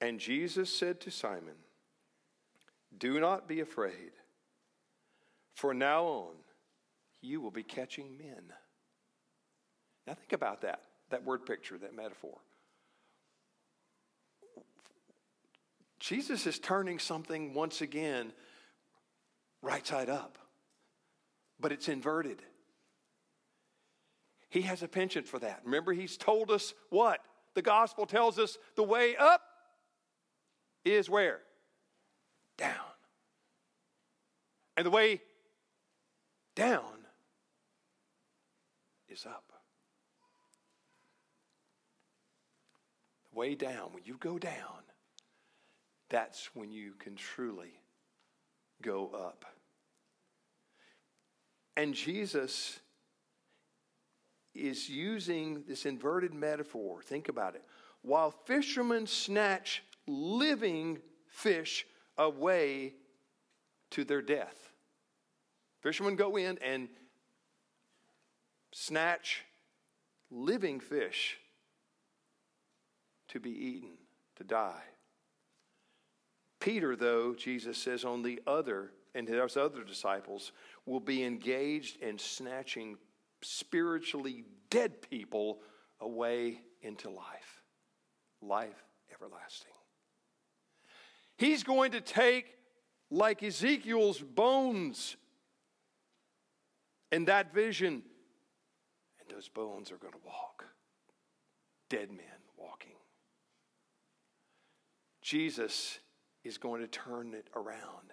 And 0.00 0.18
Jesus 0.18 0.74
said 0.74 1.00
to 1.02 1.10
Simon, 1.10 1.56
Do 2.98 3.20
not 3.20 3.48
be 3.48 3.60
afraid, 3.60 4.12
for 5.54 5.72
now 5.72 6.04
on 6.04 6.34
you 7.22 7.40
will 7.40 7.50
be 7.50 7.62
catching 7.62 8.18
men. 8.18 8.52
Now 10.06 10.14
think 10.14 10.32
about 10.32 10.62
that, 10.62 10.80
that 11.10 11.24
word 11.24 11.46
picture, 11.46 11.78
that 11.78 11.94
metaphor. 11.94 12.36
Jesus 15.98 16.46
is 16.46 16.58
turning 16.58 16.98
something 16.98 17.54
once 17.54 17.80
again 17.80 18.32
right 19.62 19.86
side 19.86 20.10
up, 20.10 20.36
but 21.58 21.72
it's 21.72 21.88
inverted. 21.88 22.42
He 24.50 24.62
has 24.62 24.82
a 24.82 24.88
penchant 24.88 25.26
for 25.26 25.38
that. 25.38 25.62
Remember, 25.64 25.92
he's 25.92 26.16
told 26.16 26.50
us 26.50 26.74
what? 26.90 27.20
The 27.54 27.62
gospel 27.62 28.04
tells 28.04 28.38
us 28.38 28.58
the 28.76 28.82
way 28.82 29.16
up 29.16 29.40
is 30.84 31.08
where? 31.08 31.40
Down. 32.58 32.74
And 34.76 34.84
the 34.84 34.90
way 34.90 35.22
down 36.54 36.82
is 39.08 39.24
up. 39.24 39.44
The 43.23 43.23
way 43.34 43.54
down, 43.54 43.92
when 43.92 44.04
you 44.04 44.16
go 44.18 44.38
down, 44.38 44.84
that's 46.08 46.54
when 46.54 46.70
you 46.70 46.92
can 46.98 47.16
truly 47.16 47.80
go 48.82 49.10
up. 49.14 49.44
And 51.76 51.94
Jesus 51.94 52.78
is 54.54 54.88
using 54.88 55.64
this 55.66 55.86
inverted 55.86 56.32
metaphor. 56.32 57.02
Think 57.02 57.28
about 57.28 57.56
it. 57.56 57.64
While 58.02 58.30
fishermen 58.30 59.06
snatch 59.06 59.82
living 60.06 60.98
fish 61.26 61.86
away 62.16 62.94
to 63.90 64.04
their 64.04 64.22
death, 64.22 64.70
fishermen 65.80 66.14
go 66.14 66.36
in 66.36 66.58
and 66.58 66.88
snatch 68.72 69.42
living 70.30 70.80
fish 70.80 71.38
to 73.34 73.40
be 73.40 73.50
eaten, 73.50 73.90
to 74.36 74.44
die. 74.44 74.82
Peter, 76.60 76.94
though, 76.94 77.34
Jesus 77.34 77.76
says, 77.76 78.04
on 78.04 78.22
the 78.22 78.40
other, 78.46 78.92
and 79.12 79.28
his 79.28 79.56
other 79.56 79.82
disciples, 79.82 80.52
will 80.86 81.00
be 81.00 81.24
engaged 81.24 82.00
in 82.00 82.16
snatching 82.16 82.96
spiritually 83.42 84.44
dead 84.70 85.02
people 85.10 85.58
away 86.00 86.60
into 86.80 87.10
life. 87.10 87.62
Life 88.40 88.84
everlasting. 89.12 89.72
He's 91.36 91.64
going 91.64 91.90
to 91.90 92.00
take, 92.00 92.46
like 93.10 93.42
Ezekiel's 93.42 94.20
bones 94.20 95.16
in 97.10 97.24
that 97.24 97.52
vision, 97.52 98.04
and 99.20 99.36
those 99.36 99.48
bones 99.48 99.90
are 99.90 99.96
going 99.96 100.12
to 100.12 100.20
walk. 100.24 100.64
Dead 101.88 102.10
men. 102.10 102.43
Jesus 105.24 105.98
is 106.44 106.58
going 106.58 106.82
to 106.82 106.86
turn 106.86 107.32
it 107.32 107.48
around 107.56 108.12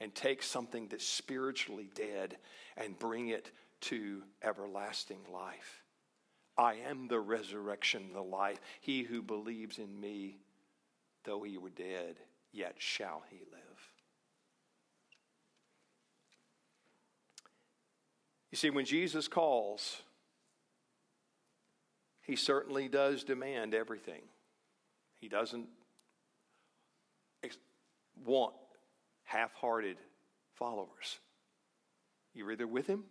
and 0.00 0.14
take 0.14 0.42
something 0.42 0.88
that's 0.88 1.06
spiritually 1.06 1.90
dead 1.94 2.38
and 2.78 2.98
bring 2.98 3.28
it 3.28 3.52
to 3.82 4.22
everlasting 4.42 5.20
life. 5.30 5.82
I 6.56 6.76
am 6.88 7.08
the 7.08 7.20
resurrection, 7.20 8.14
the 8.14 8.22
life. 8.22 8.58
He 8.80 9.02
who 9.02 9.20
believes 9.20 9.78
in 9.78 10.00
me, 10.00 10.38
though 11.24 11.42
he 11.42 11.58
were 11.58 11.68
dead, 11.68 12.16
yet 12.52 12.76
shall 12.78 13.22
he 13.28 13.36
live. 13.52 13.90
You 18.50 18.56
see, 18.56 18.70
when 18.70 18.86
Jesus 18.86 19.28
calls, 19.28 20.00
he 22.22 22.34
certainly 22.34 22.88
does 22.88 23.24
demand 23.24 23.74
everything. 23.74 24.22
He 25.20 25.28
doesn't 25.28 25.68
want 28.24 28.54
half 29.24 29.52
hearted 29.54 29.96
followers. 30.54 31.18
You're 32.34 32.52
either 32.52 32.66
with 32.66 32.86
him 32.86 33.04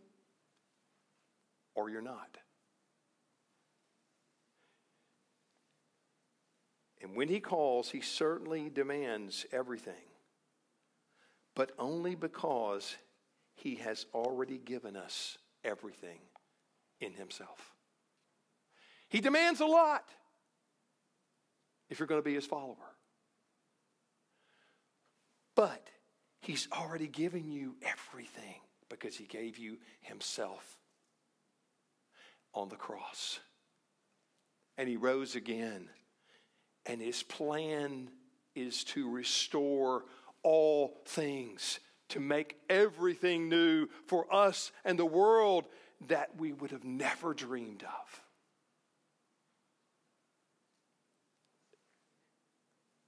or 1.74 1.90
you're 1.90 2.02
not. 2.02 2.38
And 7.02 7.16
when 7.16 7.28
he 7.28 7.40
calls, 7.40 7.90
he 7.90 8.02
certainly 8.02 8.70
demands 8.70 9.46
everything, 9.52 9.94
but 11.56 11.72
only 11.78 12.16
because 12.16 12.96
he 13.56 13.76
has 13.76 14.08
already 14.14 14.58
given 14.58 14.96
us 14.96 15.38
everything 15.64 16.20
in 17.00 17.14
himself. 17.14 17.74
He 19.10 19.22
demands 19.22 19.60
a 19.60 19.66
lot 19.66 20.10
if 21.90 22.00
you're 22.00 22.08
going 22.08 22.22
to 22.22 22.26
be 22.26 22.34
his 22.34 22.46
follower. 22.46 22.95
But 25.56 25.88
He's 26.42 26.68
already 26.72 27.08
given 27.08 27.50
you 27.50 27.76
everything 27.82 28.62
because 28.90 29.16
He 29.16 29.26
gave 29.26 29.58
you 29.58 29.78
Himself 30.02 30.78
on 32.54 32.70
the 32.70 32.76
cross. 32.76 33.40
And 34.78 34.88
He 34.88 34.98
rose 34.98 35.36
again. 35.36 35.90
And 36.86 37.02
His 37.02 37.24
plan 37.24 38.10
is 38.54 38.84
to 38.86 39.10
restore 39.10 40.04
all 40.44 41.02
things, 41.06 41.80
to 42.10 42.20
make 42.20 42.58
everything 42.70 43.50
new 43.50 43.88
for 44.06 44.32
us 44.34 44.72
and 44.84 45.00
the 45.00 45.06
world 45.06 45.66
that 46.08 46.30
we 46.38 46.54
would 46.54 46.72
have 46.72 46.84
never 46.84 47.34
dreamed 47.34 47.84
of. 47.84 48.22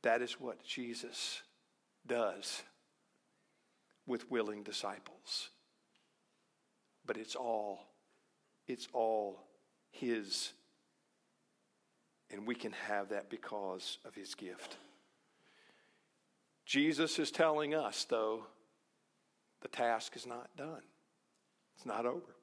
That 0.01 0.22
is 0.22 0.39
what 0.39 0.63
Jesus 0.63 1.41
does 2.08 2.64
with 4.05 4.30
willing 4.32 4.64
disciples. 4.64 5.49
But 7.05 7.18
it's 7.18 7.36
all, 7.36 7.80
it's 8.68 8.88
all 8.93 9.39
His. 9.91 10.53
And 12.32 12.45
we 12.45 12.55
can 12.55 12.74
have 12.88 13.10
that 13.10 13.30
because 13.30 13.97
of 14.05 14.16
His 14.16 14.36
gift. 14.36 14.78
Jesus 16.66 17.18
is 17.18 17.32
telling 17.32 17.74
us, 17.74 18.05
though, 18.05 18.45
the 19.62 19.70
task 19.70 20.16
is 20.16 20.26
not 20.26 20.49
done. 20.58 20.82
It's 21.76 21.86
not 21.86 22.05
over. 22.05 22.36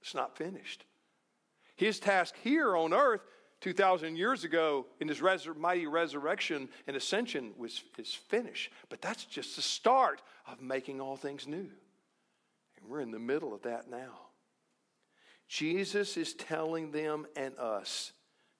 It's 0.00 0.14
not 0.14 0.36
finished. 0.36 0.84
His 1.76 1.98
task 1.98 2.34
here 2.42 2.76
on 2.76 2.92
earth 2.92 3.22
2,000 3.62 4.16
years 4.16 4.42
ago 4.42 4.86
in 5.00 5.08
his 5.08 5.22
mighty 5.56 5.86
resurrection 5.86 6.68
and 6.86 6.96
ascension 6.96 7.52
was 7.56 7.82
his 7.96 8.12
finish. 8.12 8.70
But 8.88 9.00
that's 9.00 9.24
just 9.24 9.56
the 9.56 9.62
start 9.62 10.20
of 10.46 10.60
making 10.60 11.00
all 11.00 11.16
things 11.16 11.46
new. 11.46 11.70
And 12.76 12.88
we're 12.88 13.00
in 13.00 13.12
the 13.12 13.20
middle 13.20 13.54
of 13.54 13.62
that 13.62 13.88
now. 13.88 14.18
Jesus 15.48 16.16
is 16.16 16.34
telling 16.34 16.90
them 16.90 17.26
and 17.36 17.56
us 17.56 18.12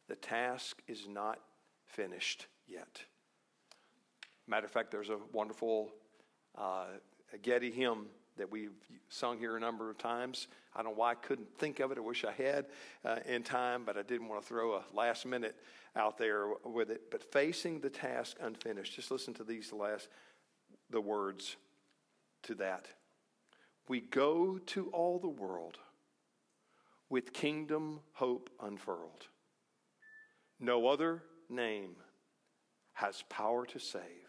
the 0.08 0.14
task 0.14 0.80
is 0.86 1.08
not 1.08 1.40
finished 1.84 2.46
yet. 2.68 3.02
Matter 4.46 4.66
of 4.66 4.72
fact, 4.72 4.90
there's 4.92 5.10
a 5.10 5.18
wonderful 5.32 5.90
uh, 6.56 6.86
Getty 7.42 7.70
hymn 7.70 8.06
that 8.36 8.50
we've 8.50 8.72
sung 9.08 9.38
here 9.38 9.56
a 9.56 9.60
number 9.60 9.90
of 9.90 9.98
times. 9.98 10.48
I 10.74 10.82
don't 10.82 10.92
know 10.92 10.98
why 10.98 11.12
I 11.12 11.14
couldn't 11.14 11.58
think 11.58 11.80
of 11.80 11.92
it. 11.92 11.98
I 11.98 12.00
wish 12.00 12.24
I 12.24 12.32
had 12.32 12.66
uh, 13.04 13.16
in 13.26 13.42
time, 13.42 13.84
but 13.84 13.96
I 13.96 14.02
didn't 14.02 14.28
want 14.28 14.42
to 14.42 14.48
throw 14.48 14.74
a 14.74 14.82
last 14.94 15.26
minute 15.26 15.56
out 15.96 16.18
there 16.18 16.46
with 16.64 16.90
it. 16.90 17.10
But 17.10 17.30
facing 17.32 17.80
the 17.80 17.90
task 17.90 18.36
unfinished. 18.40 18.94
Just 18.94 19.10
listen 19.10 19.34
to 19.34 19.44
these 19.44 19.72
last 19.72 20.08
the 20.90 21.00
words 21.00 21.56
to 22.44 22.54
that. 22.56 22.86
We 23.88 24.00
go 24.00 24.58
to 24.58 24.88
all 24.90 25.18
the 25.18 25.28
world 25.28 25.78
with 27.10 27.32
kingdom 27.32 28.00
hope 28.12 28.50
unfurled. 28.62 29.26
No 30.58 30.86
other 30.86 31.22
name 31.50 31.96
has 32.94 33.22
power 33.28 33.66
to 33.66 33.78
save 33.78 34.22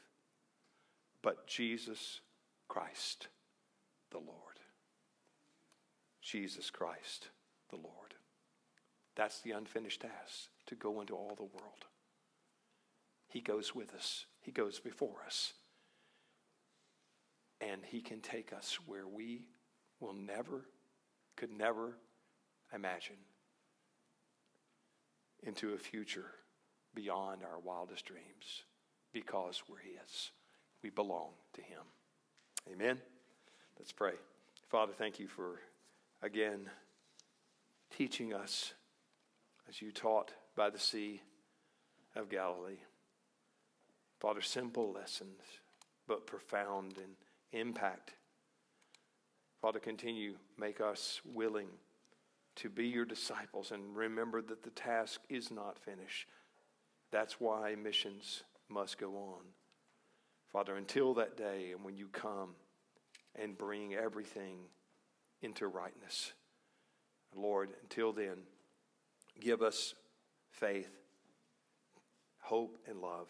but 1.23 1.47
Jesus 1.47 2.19
Christ 2.67 3.29
the 4.13 4.19
Lord. 4.19 4.59
Jesus 6.21 6.69
Christ 6.69 7.27
the 7.69 7.75
Lord. 7.75 8.13
That's 9.15 9.41
the 9.41 9.51
unfinished 9.51 10.01
task 10.01 10.49
to 10.67 10.75
go 10.75 11.01
into 11.01 11.13
all 11.13 11.35
the 11.35 11.43
world. 11.43 11.85
He 13.27 13.41
goes 13.41 13.75
with 13.75 13.93
us, 13.93 14.25
He 14.41 14.51
goes 14.51 14.79
before 14.79 15.23
us. 15.25 15.53
And 17.59 17.81
He 17.85 18.01
can 18.01 18.21
take 18.21 18.53
us 18.53 18.77
where 18.85 19.07
we 19.07 19.45
will 19.99 20.13
never, 20.13 20.65
could 21.35 21.51
never 21.51 21.97
imagine 22.73 23.15
into 25.43 25.73
a 25.73 25.77
future 25.77 26.31
beyond 26.95 27.41
our 27.43 27.59
wildest 27.59 28.05
dreams 28.05 28.63
because 29.11 29.63
we're 29.69 29.77
His. 29.79 30.31
We 30.81 30.89
belong 30.89 31.29
to 31.53 31.61
Him. 31.61 31.81
Amen. 32.71 32.99
Let's 33.77 33.91
pray. 33.91 34.13
Father, 34.69 34.93
thank 34.97 35.19
you 35.19 35.27
for, 35.27 35.59
again, 36.21 36.69
teaching 37.95 38.33
us 38.33 38.73
as 39.67 39.81
you 39.81 39.91
taught 39.91 40.31
by 40.55 40.69
the 40.69 40.79
Sea 40.79 41.21
of 42.15 42.29
Galilee. 42.29 42.79
Father, 44.19 44.41
simple 44.41 44.93
lessons, 44.93 45.41
but 46.07 46.27
profound 46.27 46.97
in 46.97 47.59
impact. 47.59 48.13
Father, 49.61 49.79
continue, 49.79 50.35
make 50.57 50.79
us 50.79 51.21
willing 51.25 51.69
to 52.55 52.69
be 52.69 52.87
your 52.87 53.05
disciples 53.05 53.71
and 53.71 53.95
remember 53.95 54.41
that 54.41 54.63
the 54.63 54.69
task 54.69 55.21
is 55.29 55.51
not 55.51 55.79
finished. 55.79 56.27
That's 57.11 57.39
why 57.39 57.75
missions 57.75 58.43
must 58.69 58.97
go 58.97 59.15
on. 59.15 59.41
Father, 60.51 60.75
until 60.75 61.13
that 61.15 61.35
day 61.35 61.71
and 61.71 61.83
when 61.83 61.97
you 61.97 62.07
come 62.07 62.55
and 63.39 63.57
bring 63.57 63.93
everything 63.93 64.57
into 65.41 65.67
rightness. 65.67 66.33
Lord, 67.35 67.69
until 67.81 68.13
then, 68.13 68.37
give 69.39 69.61
us 69.61 69.93
faith, 70.51 70.89
hope, 72.41 72.77
and 72.87 72.99
love 72.99 73.27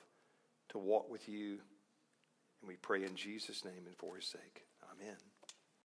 to 0.70 0.78
walk 0.78 1.10
with 1.10 1.30
you. 1.30 1.60
And 2.62 2.68
we 2.68 2.76
pray 2.76 3.04
in 3.04 3.16
Jesus' 3.16 3.64
name 3.64 3.86
and 3.88 3.96
for 3.98 4.16
his 4.16 4.26
sake. 4.26 4.66
Amen. 4.92 5.33